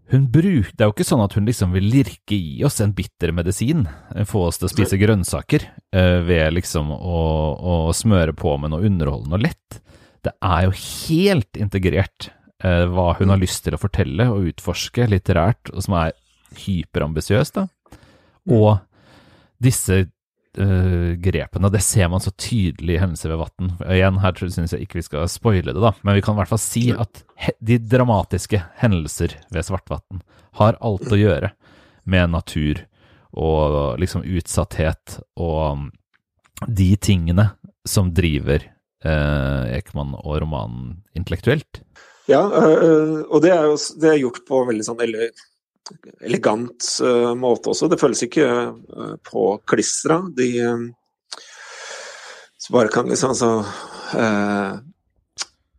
hun 0.09 0.23
bruker 0.33 0.71
Det 0.73 0.81
er 0.81 0.89
jo 0.89 0.95
ikke 0.95 1.05
sånn 1.05 1.21
at 1.21 1.35
hun 1.37 1.45
liksom 1.45 1.73
vil 1.75 1.85
lirke 1.91 2.37
i 2.37 2.63
oss 2.65 2.79
en 2.81 2.95
bitter 2.97 3.33
medisin, 3.35 3.85
eh, 4.15 4.25
få 4.27 4.47
oss 4.47 4.61
til 4.61 4.69
å 4.69 4.73
spise 4.73 4.99
grønnsaker 5.01 5.67
eh, 5.67 6.17
ved 6.25 6.55
liksom 6.57 6.91
å, 6.95 7.21
å, 7.55 7.77
smøre 7.95 8.33
på 8.37 8.55
med 8.61 8.73
noe 8.73 8.89
underholdende 8.89 9.39
og 9.39 9.45
lett. 9.45 9.81
Det 10.25 10.35
er 10.43 10.67
jo 10.67 10.75
helt 10.75 11.59
integrert 11.59 12.31
eh, 12.63 12.85
hva 12.89 13.13
hun 13.19 13.31
har 13.33 13.41
lyst 13.41 13.63
til 13.65 13.77
å 13.77 13.81
fortelle 13.81 14.29
og 14.33 14.49
utforske 14.51 15.07
litterært, 15.11 15.71
og 15.73 15.85
som 15.85 15.99
er 16.01 16.15
hyperambisiøst, 16.65 17.59
da. 17.59 17.67
Og 18.49 18.79
disse 19.61 20.07
uh, 20.57 21.13
grepene. 21.21 21.71
Det 21.73 21.81
ser 21.85 22.09
man 22.11 22.23
så 22.23 22.33
tydelig 22.33 22.95
i 22.95 23.01
Hendelser 23.01 23.33
ved 23.33 23.41
Vatn. 23.43 23.71
Igjen, 23.85 24.19
her 24.23 24.41
syns 24.41 24.73
jeg 24.73 24.87
ikke 24.87 24.99
vi 25.01 25.05
skal 25.05 25.29
spoile 25.31 25.73
det, 25.75 25.83
da, 25.83 25.93
men 26.01 26.17
vi 26.17 26.23
kan 26.25 26.37
i 26.37 26.41
hvert 26.41 26.53
fall 26.53 26.63
si 26.63 26.89
at 26.95 27.23
de 27.59 27.79
dramatiske 27.79 28.61
hendelser 28.81 29.37
ved 29.53 29.67
Svartvatn 29.67 30.23
har 30.59 30.79
alt 30.81 31.11
å 31.11 31.19
gjøre 31.19 31.53
med 32.09 32.33
natur 32.33 32.83
og 33.37 33.99
liksom 34.01 34.25
utsatthet 34.25 35.19
og 35.37 35.59
um, 35.77 35.83
de 36.67 36.95
tingene 36.97 37.51
som 37.87 38.09
driver 38.13 38.65
eh, 39.05 39.77
Ekman 39.77 40.15
og 40.19 40.41
romanen 40.43 40.97
intellektuelt. 41.17 41.81
Ja, 42.29 42.43
øh, 42.45 43.21
og 43.29 43.41
det 43.41 43.53
er 43.55 43.69
jo 43.69 43.77
det 44.01 44.11
er 44.11 44.19
gjort 44.21 44.43
på 44.47 44.61
veldig 44.67 44.85
sånn 44.85 44.99
eller 45.01 45.31
elegant 46.21 46.85
uh, 47.03 47.33
måte 47.37 47.71
også. 47.71 47.89
Det 47.89 47.99
føles 48.01 48.23
ikke 48.25 48.47
uh, 48.47 49.15
påklistra. 49.25 50.21
De 50.35 50.49
uh, 50.63 50.87
så 52.59 52.75
bare 52.75 52.91
kan 52.93 53.09
liksom 53.09 53.35
altså 53.35 53.51
uh, 53.63 54.79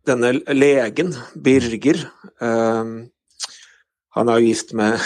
Denne 0.01 0.31
legen, 0.57 1.11
Birger, 1.37 1.99
han 2.41 4.29
er 4.33 4.39
jo 4.41 4.47
gift 4.47 4.71
med 4.73 4.97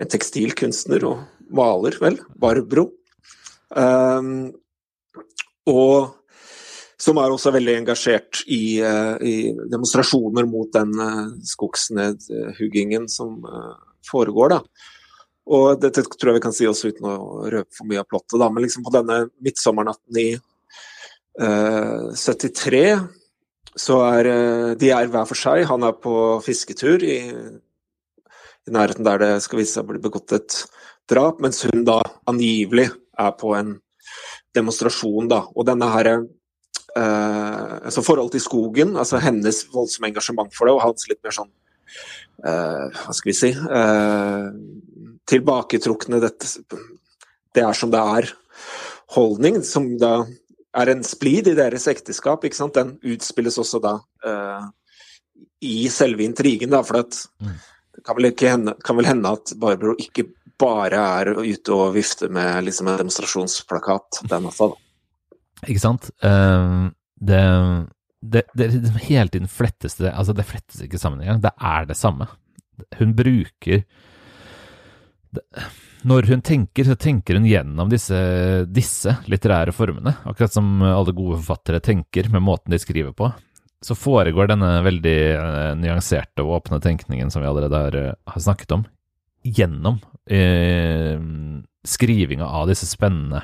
en 0.00 0.08
tekstilkunstner 0.08 1.04
og 1.04 1.18
maler, 1.52 1.98
vel, 2.00 2.16
Barbro. 2.40 2.86
og 5.68 5.98
som 6.96 7.20
er 7.20 7.34
også 7.36 7.52
veldig 7.52 7.74
engasjert 7.82 8.40
i, 8.48 8.80
i 8.80 9.34
demonstrasjoner 9.68 10.48
mot 10.48 10.72
den 10.72 10.96
skogsnedhuggingen 11.52 13.12
som 13.12 13.44
foregår. 14.08 14.56
da. 14.56 14.60
Og 15.50 15.80
dette 15.82 16.04
tror 16.04 16.30
jeg 16.30 16.38
vi 16.38 16.44
kan 16.44 16.54
si 16.54 16.68
også 16.68 16.92
uten 16.92 17.08
å 17.10 17.16
røpe 17.50 17.74
for 17.74 17.88
mye 17.90 18.02
av 18.02 18.08
plottet, 18.10 18.38
da. 18.38 18.50
Men 18.50 18.64
liksom 18.64 18.84
på 18.86 18.94
denne 18.94 19.22
midtsommernatten 19.42 20.20
i 20.22 20.28
uh, 20.36 22.12
73 22.14 22.84
så 23.80 23.98
er 24.06 24.28
uh, 24.30 24.68
de 24.78 24.92
er 24.94 25.10
hver 25.10 25.26
for 25.26 25.38
seg. 25.38 25.64
Han 25.70 25.86
er 25.88 25.96
på 25.98 26.14
fisketur 26.46 27.02
i, 27.02 27.18
i 27.26 28.76
nærheten 28.76 29.06
der 29.06 29.22
det 29.22 29.32
skal 29.46 29.62
vise 29.62 29.74
seg 29.78 29.86
å 29.86 29.92
bli 29.92 30.02
begått 30.02 30.36
et 30.38 30.62
drap, 31.10 31.40
mens 31.42 31.64
hun 31.66 31.86
da 31.88 31.98
angivelig 32.30 32.90
er 33.18 33.32
på 33.38 33.54
en 33.58 33.78
demonstrasjon, 34.56 35.30
da. 35.30 35.44
Og 35.54 35.66
denne 35.68 35.88
her 35.92 36.10
eh, 36.14 37.74
altså 37.86 38.04
Forhold 38.06 38.32
til 38.34 38.42
skogen, 38.42 38.96
altså 38.98 39.20
hennes 39.22 39.64
voldsomme 39.72 40.10
engasjement 40.10 40.54
for 40.56 40.68
det, 40.68 40.74
og 40.76 40.84
hans 40.84 41.06
litt 41.10 41.20
mer 41.24 41.34
sånn 41.36 41.50
Hva 42.42 43.12
skal 43.12 43.30
vi 43.30 43.36
si 43.36 43.50
uh, 43.52 44.48
Tilbaketrukne 45.28 46.20
dette 46.22 46.48
Det 47.54 47.62
er 47.62 47.76
som 47.76 47.90
det 47.92 48.00
er. 48.00 48.28
Holdning 49.16 49.60
som 49.66 49.90
da 50.00 50.24
er 50.80 50.92
en 50.92 51.02
splid 51.04 51.48
i 51.50 51.56
deres 51.58 51.88
ekteskap. 51.90 52.44
Den 52.74 52.92
utspilles 53.02 53.58
også 53.58 53.80
da 53.82 53.96
uh, 54.26 54.68
i 55.60 55.88
selve 55.92 56.24
intrigen, 56.24 56.70
da. 56.70 56.82
For 56.86 57.02
at 57.02 57.18
Mm. 57.40 57.56
det 57.96 58.04
kan 58.04 58.16
vel, 58.16 58.32
hende, 58.40 58.74
kan 58.84 58.96
vel 58.96 59.06
hende 59.06 59.28
at 59.28 59.52
Barbro 59.58 59.94
ikke 59.98 60.28
bare 60.60 61.00
er 61.20 61.32
ute 61.40 61.72
og 61.72 61.94
vifter 61.94 62.28
med 62.30 62.64
liksom 62.64 62.88
en 62.88 62.98
demonstrasjonsplakat 63.00 64.22
den 64.28 64.42
natta. 64.46 64.68
da. 64.68 65.36
Ikke 65.68 65.80
sant? 65.82 66.10
Uh, 66.22 66.90
det, 67.20 67.42
det, 68.20 68.42
det 68.54 68.68
det, 68.68 68.92
hele 69.06 69.28
tiden 69.28 69.48
flettes 69.48 69.96
det 69.96 70.12
Altså, 70.12 70.34
det 70.36 70.44
flettes 70.48 70.82
ikke 70.84 71.00
sammen 71.00 71.22
engang. 71.22 71.40
Det 71.40 71.52
er 71.56 71.86
det 71.88 71.96
samme. 71.96 72.28
Hun 72.98 73.14
bruker 73.16 73.84
det, 75.30 75.42
Når 76.02 76.28
hun 76.28 76.42
tenker, 76.42 76.84
så 76.84 76.96
tenker 76.96 77.36
hun 77.38 77.48
gjennom 77.48 77.90
disse, 77.92 78.16
disse 78.68 79.16
litterære 79.28 79.72
formene. 79.76 80.16
Akkurat 80.24 80.52
som 80.52 80.82
alle 80.82 81.14
gode 81.16 81.40
forfattere 81.42 81.80
tenker 81.84 82.28
med 82.32 82.44
måten 82.44 82.72
de 82.72 82.80
skriver 82.80 83.12
på. 83.16 83.30
Så 83.84 83.96
foregår 83.96 84.50
denne 84.50 84.74
veldig 84.84 85.18
eh, 85.32 85.74
nyanserte 85.80 86.44
og 86.44 86.58
åpne 86.58 86.80
tenkningen 86.84 87.30
som 87.32 87.40
vi 87.40 87.48
allerede 87.48 87.78
har, 87.84 87.96
eh, 87.96 88.16
har 88.28 88.42
snakket 88.44 88.74
om, 88.76 88.82
gjennom 89.44 89.96
eh, 90.28 91.16
skrivinga 91.88 92.44
av 92.44 92.68
disse 92.68 92.88
spennende 92.88 93.40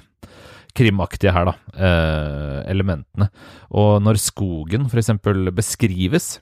krimaktige 0.76 1.32
her, 1.34 1.50
da, 1.50 1.54
eh, 1.74 2.58
elementene. 2.72 3.30
Og 3.76 3.98
når 4.04 4.20
skogen 4.22 4.88
f.eks. 4.90 5.14
beskrives 5.56 6.36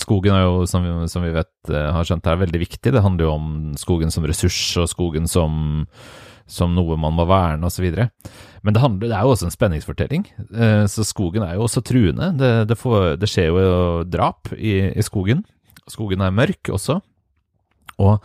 Skogen 0.00 0.32
er 0.32 0.46
jo, 0.46 0.62
som 0.64 0.84
vi, 0.86 0.92
som 1.12 1.20
vi 1.20 1.34
vet, 1.34 1.52
eh, 1.68 1.90
har 1.92 2.06
skjønt 2.08 2.24
er 2.24 2.38
veldig 2.40 2.60
viktig. 2.62 2.94
Det 2.94 3.02
handler 3.04 3.26
jo 3.26 3.32
om 3.34 3.48
skogen 3.76 4.12
som 4.12 4.24
ressurs, 4.24 4.56
og 4.80 4.88
skogen 4.88 5.26
som, 5.28 5.84
som 6.48 6.72
noe 6.72 6.96
man 6.96 7.12
må 7.12 7.26
verne, 7.28 7.68
osv. 7.68 7.90
Men 8.64 8.72
det, 8.72 8.80
handler, 8.80 9.10
det 9.10 9.18
er 9.18 9.26
jo 9.26 9.34
også 9.34 9.50
en 9.50 9.52
spenningsfortelling. 9.52 10.24
Eh, 10.48 10.84
så 10.88 11.04
skogen 11.04 11.44
er 11.44 11.58
jo 11.58 11.66
også 11.66 11.84
truende. 11.84 12.30
Det, 12.40 12.52
det, 12.70 12.78
får, 12.80 13.18
det 13.20 13.28
skjer 13.28 13.50
jo 13.52 13.76
drap 14.08 14.48
i, 14.56 14.78
i 14.96 15.04
skogen. 15.04 15.44
Skogen 15.92 16.24
er 16.24 16.32
mørk 16.40 16.72
også. 16.72 17.02
Og 18.00 18.16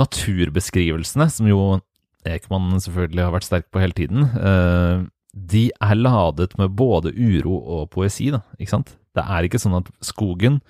naturbeskrivelsene, 0.00 1.28
som 1.30 1.46
jo 1.46 1.62
Ekman 2.28 2.80
selvfølgelig 2.82 3.24
har 3.24 3.34
vært 3.34 3.48
sterk 3.48 3.68
på 3.72 3.80
hele 3.82 3.96
tiden, 3.96 4.26
eh, 4.36 5.04
de 5.32 5.68
er 5.70 5.98
ladet 5.98 6.56
med 6.58 6.74
både 6.76 7.12
uro 7.14 7.54
og 7.60 7.90
poesi, 7.94 8.30
da, 8.34 8.42
ikke 8.58 8.74
sant? 8.74 8.96
Det 9.14 9.22
er 9.22 9.46
ikke 9.46 9.60
sånn 9.62 9.78
at 9.80 9.90
skogen 10.04 10.60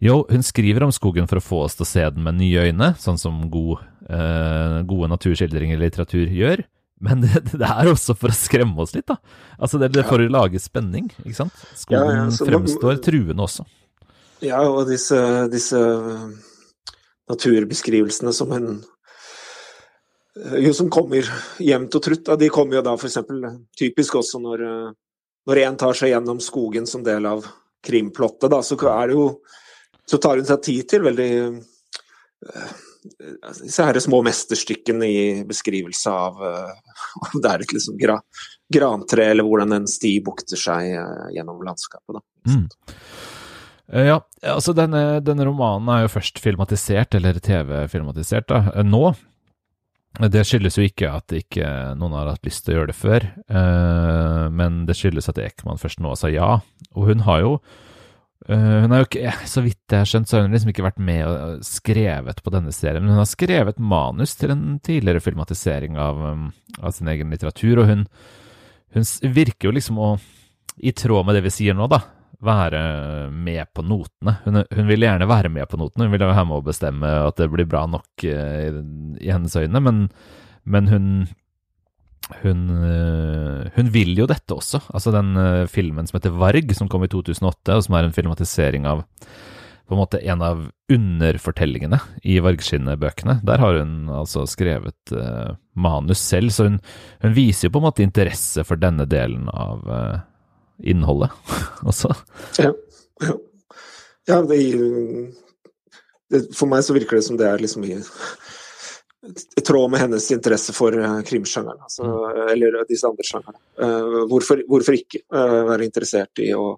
Jo, 0.00 0.22
hun 0.30 0.40
skriver 0.40 0.86
om 0.86 0.92
skogen 0.94 1.26
for 1.28 1.36
å 1.36 1.44
få 1.44 1.58
oss 1.66 1.74
til 1.76 1.84
å 1.84 1.88
se 1.90 2.04
den 2.14 2.24
med 2.24 2.38
nye 2.38 2.70
øyne, 2.70 2.94
sånn 2.96 3.18
som 3.20 3.42
god, 3.52 3.82
eh, 4.08 4.78
gode 4.88 5.10
naturskildringer 5.12 5.76
i 5.76 5.82
litteratur 5.82 6.30
gjør. 6.32 6.62
Men 7.04 7.20
det, 7.24 7.42
det, 7.52 7.66
er 7.68 7.90
også 7.90 8.16
for 8.16 8.32
å 8.32 8.36
skremme 8.36 8.80
oss 8.80 8.94
litt, 8.96 9.10
da. 9.12 9.18
Altså 9.60 9.76
det, 9.76 9.90
det 9.92 10.06
for 10.08 10.24
å 10.24 10.30
lage 10.32 10.56
spenning, 10.56 11.10
ikke 11.20 11.36
sant. 11.42 11.66
Skogen 11.76 12.00
Ja, 12.00 12.14
ja, 12.16 12.24
fremstår 12.32 12.48
fremstår 12.48 13.02
truende 13.04 13.44
også. 13.44 13.66
Ja, 14.40 14.62
og 14.64 14.88
disse, 14.88 15.20
disse 15.52 15.80
naturbeskrivelsene 17.28 18.32
som 18.32 18.52
hun 18.56 18.68
eh, 18.70 18.86
jo 20.36 20.72
som 20.76 20.90
kommer 20.92 21.26
jevnt 21.58 21.96
og 21.98 22.04
trutt, 22.04 22.28
de 22.38 22.50
kommer 22.52 22.78
jo 22.78 22.84
da 22.86 22.94
f.eks. 22.94 23.18
typisk 23.78 24.20
også 24.20 24.40
når, 24.42 24.66
eh, 24.66 24.92
når 25.50 25.62
en 25.64 25.80
tar 25.80 25.96
seg 25.98 26.12
gjennom 26.12 26.42
skogen 26.44 26.86
som 26.86 27.02
del 27.06 27.26
av 27.26 27.48
krimplottet, 27.86 28.50
da, 28.52 28.60
så 28.62 28.78
er 28.92 29.10
det 29.10 29.18
jo 29.18 29.26
så 30.10 30.18
tar 30.18 30.40
hun 30.40 30.46
seg 30.46 30.62
tid 30.66 30.86
til 30.90 31.04
veldig 31.06 31.32
uh, 31.54 32.70
disse 33.62 33.84
her 33.86 33.98
små 34.02 34.18
mesterstykkene 34.26 35.06
i 35.06 35.20
beskrivelse 35.46 36.10
av 36.10 36.40
uh, 36.42 36.72
om 37.28 37.36
det 37.38 37.52
er 37.52 37.64
et 37.64 37.74
liksom 37.76 37.98
gra, 38.00 38.18
grantre, 38.74 39.28
eller 39.30 39.46
hvordan 39.46 39.78
en 39.78 39.86
sti 39.90 40.16
bukter 40.26 40.58
seg 40.58 40.96
uh, 40.98 41.28
gjennom 41.34 41.62
landskapet. 41.66 42.18
Da. 42.18 42.50
Mm. 42.50 42.66
Eh, 43.92 44.06
Ja, 44.10 44.20
altså 44.54 44.74
denne, 44.76 45.20
denne 45.24 45.46
romanen 45.48 45.88
er 45.92 46.04
jo 46.04 46.14
først 46.14 46.40
filmatisert, 46.42 47.14
eller 47.18 47.40
TV-filmatisert, 47.42 48.48
da, 48.50 48.62
eh, 48.74 48.86
nå. 48.86 49.12
Det 50.18 50.42
skyldes 50.42 50.74
jo 50.74 50.84
ikke 50.88 51.12
at 51.14 51.32
ikke 51.36 51.68
noen 51.98 52.16
har 52.18 52.32
hatt 52.32 52.46
lyst 52.46 52.64
til 52.66 52.74
å 52.74 52.80
gjøre 52.80 52.90
det 52.90 52.98
før, 52.98 53.26
eh, 53.46 54.46
men 54.50 54.82
det 54.88 54.96
skyldes 54.98 55.30
at 55.30 55.38
Ekman 55.38 55.78
først 55.78 56.02
nå 56.02 56.16
sa 56.18 56.32
ja. 56.32 56.56
Og 56.98 57.12
hun 57.12 57.22
har 57.28 57.44
jo 57.44 57.52
eh, 58.48 58.80
Hun 58.82 58.90
har 58.90 59.04
jo 59.04 59.06
ikke, 59.06 59.36
så 59.46 59.62
vidt 59.62 59.78
jeg 59.86 60.02
har 60.02 60.10
skjønt, 60.10 60.28
så 60.28 60.36
har 60.36 60.48
hun 60.48 60.56
liksom 60.56 60.72
ikke 60.74 60.88
vært 60.88 60.98
med 60.98 61.22
og 61.28 61.62
skrevet 61.64 62.42
på 62.42 62.52
denne 62.52 62.74
serien, 62.74 63.04
men 63.04 63.14
hun 63.14 63.22
har 63.22 63.30
skrevet 63.30 63.78
manus 63.78 64.34
til 64.40 64.50
en 64.50 64.80
tidligere 64.82 65.22
filmatisering 65.22 65.96
av, 65.96 66.18
um, 66.18 66.50
av 66.82 66.96
sin 66.96 67.08
egen 67.12 67.30
litteratur, 67.30 67.84
og 67.84 67.92
hun, 67.92 68.06
hun 68.96 69.06
virker 69.22 69.70
jo 69.70 69.76
liksom 69.78 70.00
å, 70.02 70.14
i 70.82 70.90
tråd 70.90 71.28
med 71.28 71.38
det 71.38 71.46
vi 71.46 71.54
sier 71.54 71.78
nå, 71.78 71.86
da, 71.92 72.02
være 72.44 72.80
med 73.30 73.68
på 73.76 73.84
notene. 73.84 74.36
Hun, 74.46 74.62
hun 74.64 74.88
vil 74.88 75.04
gjerne 75.04 75.28
være 75.28 75.50
med 75.52 75.68
på 75.68 75.80
notene, 75.80 76.06
hun 76.08 76.14
vil 76.14 76.24
være 76.24 76.46
med 76.48 76.60
å 76.60 76.64
bestemme 76.64 77.10
at 77.26 77.36
det 77.40 77.50
blir 77.52 77.68
bra 77.68 77.84
nok 77.90 78.24
eh, 78.24 78.70
i, 78.70 78.72
i 79.26 79.30
hennes 79.32 79.56
øyne, 79.60 79.84
men, 79.84 80.08
men 80.64 80.90
hun 80.92 81.06
hun, 82.44 82.66
eh, 82.86 83.70
hun 83.74 83.88
vil 83.90 84.12
jo 84.14 84.26
dette 84.30 84.54
også. 84.54 84.84
Altså 84.94 85.12
den 85.14 85.34
eh, 85.40 85.68
filmen 85.70 86.06
som 86.06 86.20
heter 86.20 86.36
Varg, 86.38 86.74
som 86.78 86.88
kom 86.88 87.04
i 87.04 87.10
2008, 87.10 87.74
og 87.74 87.86
som 87.86 87.96
er 87.98 88.06
en 88.06 88.14
filmatisering 88.16 88.86
av 88.88 89.04
på 89.90 89.96
en 89.96 89.98
måte 89.98 90.20
en 90.22 90.42
av 90.46 90.58
underfortellingene 90.94 91.98
i 92.22 92.36
Vargskinnet-bøkene. 92.38 93.40
Der 93.42 93.58
har 93.58 93.80
hun 93.80 94.04
altså 94.14 94.44
skrevet 94.46 95.10
manus 95.74 96.22
selv, 96.22 96.54
så 96.54 96.68
hun, 96.68 96.76
hun 97.24 97.34
viser 97.34 97.66
jo 97.66 97.72
på 97.74 97.80
en 97.82 97.86
måte 97.88 98.04
interesse 98.06 98.62
for 98.68 98.78
denne 98.78 99.08
delen 99.10 99.48
av 99.50 99.82
innholdet 100.82 101.30
også. 101.90 102.12
Ja. 102.58 102.72
ja. 103.24 103.36
ja 104.30 104.40
det, 104.48 104.60
det, 106.30 106.44
for 106.56 106.70
meg 106.70 106.84
så 106.86 106.96
virker 106.96 107.20
det 107.20 107.26
som 107.26 107.38
det 107.40 107.48
er 107.48 107.62
liksom 107.62 107.84
i, 107.88 107.98
i 109.58 109.64
tråd 109.66 109.92
med 109.92 110.04
hennes 110.04 110.30
interesse 110.34 110.74
for 110.76 110.96
uh, 110.96 111.20
krimsjangeren, 111.26 111.82
altså, 111.88 112.08
eller 112.50 112.80
disse 112.88 113.08
andre 113.08 113.26
sjangerne. 113.26 113.60
Uh, 113.80 114.24
hvorfor, 114.30 114.64
hvorfor, 114.70 114.98
ikke 114.98 115.24
uh, 115.34 115.62
være 115.72 115.88
interessert 115.88 116.42
i 116.42 116.52
å 116.56 116.74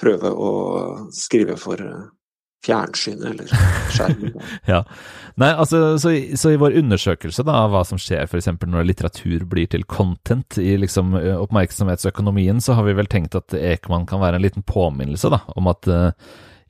prøve 0.00 0.30
å 0.32 0.52
skrive 1.14 1.56
for 1.60 1.80
fjernsynet 2.64 3.28
eller 3.30 3.52
skjermen? 3.92 4.34
ja. 4.72 4.82
Nei, 5.40 5.50
altså, 5.50 5.96
så, 5.98 6.12
så, 6.38 6.52
i 6.54 6.58
vår 6.60 6.76
undersøkelse 6.78 7.42
da, 7.46 7.56
av 7.64 7.72
hva 7.74 7.82
som 7.86 7.98
skjer 7.98 8.28
f.eks. 8.28 8.52
når 8.62 8.86
litteratur 8.86 9.42
blir 9.50 9.66
til 9.70 9.82
content 9.90 10.60
i 10.62 10.76
liksom, 10.78 11.16
oppmerksomhetsøkonomien, 11.42 12.62
så 12.62 12.76
har 12.78 12.86
vi 12.86 12.94
vel 13.00 13.10
tenkt 13.10 13.34
at 13.38 13.56
Ekman 13.58 14.06
kan 14.06 14.22
være 14.22 14.38
en 14.38 14.44
liten 14.46 14.66
påminnelse 14.66 15.32
da, 15.34 15.40
om 15.58 15.70
at 15.72 15.90
uh, 15.90 16.12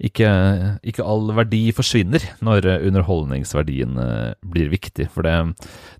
ikke, 0.00 0.30
ikke, 0.80 1.04
all 1.04 1.28
verdi 1.36 1.66
forsvinner 1.76 2.24
når 2.44 2.70
underholdningsverdien 2.88 4.00
uh, 4.00 4.32
blir 4.40 4.72
viktig, 4.72 5.10
for 5.12 5.28
det, 5.28 5.36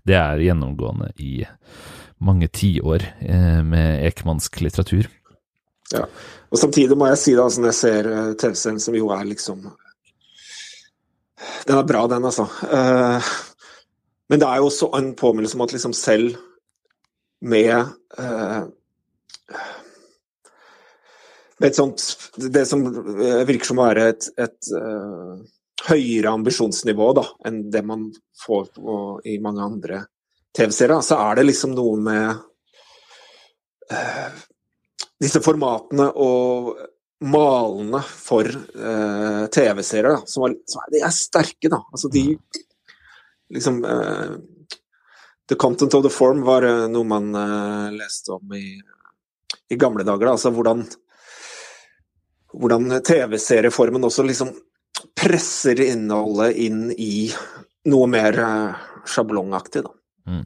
det, 0.09 0.17
er 0.17 0.41
gjennomgående 0.47 1.13
i 1.21 1.45
mange 2.25 2.49
tiår 2.49 3.05
uh, 3.29 3.61
med 3.61 4.09
ekmansk 4.09 4.57
litteratur. 4.65 5.05
Ja, 5.93 6.07
og 6.49 6.57
samtidig 6.57 6.97
må 6.97 7.11
jeg 7.11 7.21
si 7.21 7.37
da, 7.37 7.45
altså, 7.45 7.61
når 7.61 7.75
jeg 7.75 7.81
ser 7.83 8.13
TV-serien 8.41 8.81
som 8.81 8.95
jo 8.97 9.13
er 9.13 9.27
liksom 9.29 9.67
den 11.65 11.77
er 11.77 11.83
bra, 11.87 12.07
den, 12.07 12.25
altså. 12.25 12.47
Uh, 12.63 13.23
men 14.29 14.41
det 14.41 14.47
er 14.47 14.61
jo 14.61 14.69
også 14.69 14.89
en 14.97 15.11
påminnelse 15.17 15.57
om 15.57 15.65
at 15.65 15.75
liksom 15.75 15.93
selv 15.97 16.37
med 17.45 17.75
uh, 18.19 18.63
et 21.63 21.75
sånt 21.75 22.01
Det 22.35 22.65
som 22.67 22.81
virker 23.47 23.67
som 23.67 23.79
å 23.79 23.85
være 23.87 24.07
et, 24.11 24.27
et 24.41 24.71
uh, 24.75 25.35
høyere 25.89 26.33
ambisjonsnivå 26.33 27.11
da, 27.19 27.25
enn 27.47 27.61
det 27.71 27.83
man 27.85 28.07
får 28.45 28.67
på, 28.75 28.97
i 29.27 29.37
mange 29.43 29.63
andre 29.63 30.01
TV-serier, 30.55 31.03
så 31.03 31.19
er 31.19 31.39
det 31.39 31.49
liksom 31.49 31.75
noe 31.75 31.99
med 32.01 32.43
disse 35.21 35.39
formatene 35.45 36.07
og 36.17 36.71
malene 37.25 38.01
for 38.05 38.47
uh, 38.47 39.45
TV-serier, 39.53 40.23
som, 40.29 40.45
som 40.69 40.83
er, 40.83 40.91
de 40.93 41.01
er 41.05 41.13
sterke, 41.15 41.69
da. 41.71 41.81
Altså 41.91 42.11
de 42.13 42.25
liksom 43.53 43.81
uh, 43.85 44.35
The 45.45 45.57
content 45.61 45.93
of 45.93 46.01
the 46.01 46.09
form 46.09 46.41
var 46.45 46.65
uh, 46.65 46.87
noe 46.89 47.05
man 47.05 47.27
leste 47.93 48.33
om 48.33 48.55
i, 48.57 48.79
i 49.69 49.77
gamle 49.77 50.05
dager. 50.05 50.25
Da. 50.25 50.33
Altså 50.37 50.49
hvordan, 50.55 50.81
hvordan 52.53 52.95
TV-serieformen 53.05 54.07
også 54.09 54.25
liksom 54.25 54.55
presser 55.13 55.83
innholdet 55.85 56.57
inn 56.65 56.87
i 56.97 57.29
noe 57.85 58.09
mer 58.09 58.39
sjablongaktig, 59.05 59.85
da. 59.85 59.93
Mm. 60.25 60.45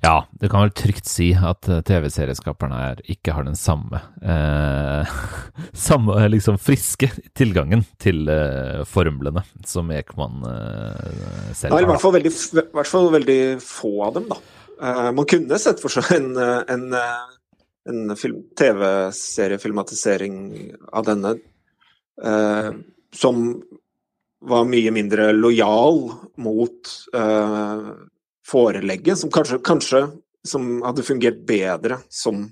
Ja, 0.00 0.28
du 0.30 0.48
kan 0.48 0.60
vel 0.62 0.70
trygt 0.78 1.08
si 1.10 1.32
at 1.34 1.66
TV-serieskaperne 1.66 2.96
ikke 3.10 3.32
har 3.34 3.42
den 3.48 3.56
samme 3.58 3.98
eh, 4.22 5.08
samme 5.88 6.28
liksom 6.30 6.58
friske 6.62 7.10
tilgangen 7.38 7.82
til 7.98 8.28
eh, 8.30 8.84
formlene 8.86 9.42
som 9.66 9.90
Ekman 9.90 10.44
eh, 10.46 11.50
selv 11.50 11.72
har. 11.74 11.80
Ja, 11.80 11.82
I 11.82 11.88
hvert 11.90 12.04
fall, 12.04 12.14
veldig, 12.14 12.32
hvert 12.78 12.92
fall 12.92 13.10
veldig 13.16 13.40
få 13.64 13.92
av 14.06 14.14
dem, 14.20 14.26
da. 14.30 14.38
Eh, 14.78 15.10
man 15.18 15.26
kunne 15.34 15.58
sett 15.58 15.82
for 15.82 15.90
seg 15.90 16.04
en, 16.14 16.30
en, 16.38 16.94
en 17.90 18.14
TV-seriefilmatisering 18.62 20.34
av 20.94 21.02
denne. 21.10 21.30
Som 23.14 23.62
var 24.40 24.64
mye 24.70 24.90
mindre 24.94 25.32
lojal 25.34 26.12
mot 26.38 26.90
uh, 27.16 27.90
forelegget, 28.48 29.18
som 29.20 29.32
kanskje, 29.32 29.58
kanskje 29.64 30.02
som 30.46 30.68
hadde 30.86 31.04
fungert 31.04 31.42
bedre 31.46 32.00
som 32.08 32.46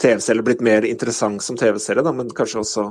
TV-serie, 0.00 0.42
blitt 0.42 0.62
mer 0.64 0.86
interessant 0.88 1.42
som 1.42 1.58
TV-serie, 1.58 2.12
men 2.12 2.32
kanskje 2.34 2.62
også 2.62 2.86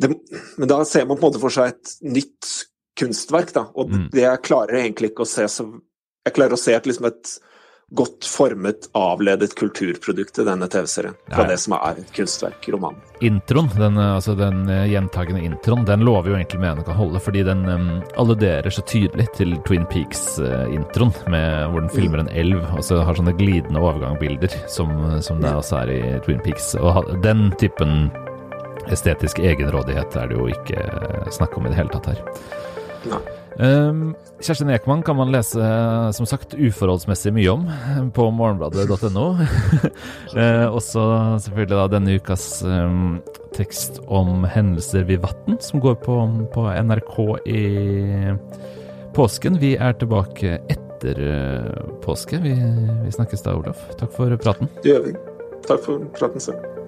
det, 0.00 0.10
Men 0.58 0.68
da 0.68 0.84
ser 0.84 1.06
man 1.06 1.18
på 1.18 1.26
en 1.26 1.30
måte 1.30 1.42
for 1.42 1.54
seg 1.54 1.70
et 1.70 1.90
nytt 2.02 2.52
kunstverk, 2.98 3.52
da, 3.54 3.68
og 3.74 3.92
mm. 3.92 4.06
det 4.14 4.24
jeg 4.24 4.44
klarer 4.46 4.80
egentlig 4.80 5.12
ikke 5.12 5.26
å 5.26 5.28
se 5.28 5.46
så 5.50 5.68
Jeg 6.24 6.34
klarer 6.38 6.56
å 6.56 6.58
se 6.58 6.72
et, 6.72 6.86
liksom 6.88 7.06
et 7.10 7.30
godt 7.94 8.26
formet, 8.28 8.88
avledet 8.98 9.54
kulturprodukt 9.58 10.38
i 10.42 10.46
denne 10.46 10.68
TV-serien. 10.70 11.14
Fra 11.30 11.44
ja. 11.44 11.50
det 11.52 11.58
som 11.62 11.76
er 11.78 12.00
et 12.02 12.10
kunstverk, 12.16 12.68
romanen. 12.74 13.00
Introen, 13.24 13.70
den, 13.78 13.98
altså 14.02 14.34
den 14.38 14.64
uh, 14.68 14.84
gjentagende 14.90 15.44
introen, 15.46 15.86
den 15.88 16.04
lover 16.06 16.32
jo 16.32 16.38
egentlig 16.38 16.60
meningen 16.60 16.88
kan 16.88 16.98
holde, 16.98 17.22
fordi 17.22 17.44
den 17.46 17.62
um, 17.68 17.88
alluderer 18.20 18.74
så 18.74 18.84
tydelig 18.90 19.28
til 19.38 19.54
Twin 19.68 19.86
Peaks-introen, 19.90 21.14
uh, 21.30 21.64
hvor 21.70 21.84
den 21.84 21.94
filmer 21.94 22.24
en 22.24 22.32
elv, 22.34 22.60
og 22.74 22.84
så 22.84 23.00
har 23.06 23.18
sånne 23.18 23.36
glidende 23.38 23.82
overgangbilder, 23.82 24.58
som, 24.68 24.92
som 25.24 25.42
det 25.44 25.54
også 25.54 25.84
er 25.84 25.94
i 25.94 26.02
Twin 26.26 26.42
Peaks. 26.44 26.74
Og 26.80 27.14
den 27.24 27.48
typen 27.60 28.10
estetisk 28.92 29.38
egenrådighet 29.38 30.16
er 30.16 30.28
det 30.28 30.38
jo 30.38 30.50
ikke 30.50 30.82
eh, 30.82 31.30
snakk 31.32 31.56
om 31.58 31.66
i 31.66 31.72
det 31.72 31.78
hele 31.78 31.94
tatt 31.94 32.12
her. 32.12 32.22
Nei. 33.08 33.22
Um, 33.58 34.14
Kjerstin 34.42 34.70
Ekman 34.74 35.02
kan 35.06 35.16
man 35.16 35.30
lese 35.32 35.62
som 36.16 36.26
sagt 36.26 36.56
uforholdsmessig 36.58 37.30
mye 37.36 37.52
om 37.52 37.68
på 38.16 38.26
morgenbladet.no. 38.34 39.26
uh, 40.34 40.66
også 40.78 41.04
selvfølgelig 41.46 41.78
da 41.78 41.86
denne 41.92 42.16
ukas 42.18 42.48
um, 42.66 43.20
tekst 43.54 44.00
om 44.06 44.42
hendelser 44.50 45.06
ved 45.08 45.22
Vatn, 45.22 45.58
som 45.62 45.82
går 45.84 46.00
på, 46.02 46.18
på, 46.54 46.66
NRK 46.66 47.18
i 47.46 47.64
påsken. 49.14 49.60
Vi 49.62 49.76
er 49.78 49.94
tilbake 50.00 50.58
etter 50.66 51.20
påske. 52.02 52.42
Vi, 52.42 52.56
vi 53.04 53.14
snakkes 53.14 53.46
da, 53.46 53.54
Olaf. 53.54 53.86
Takk 54.00 54.16
for 54.16 54.34
praten. 54.42 54.72
Det 54.82 54.96
gjør 54.96 55.06
vi. 55.10 55.18
Takk 55.68 55.86
for 55.86 56.10
praten 56.18 56.42
selv. 56.42 56.83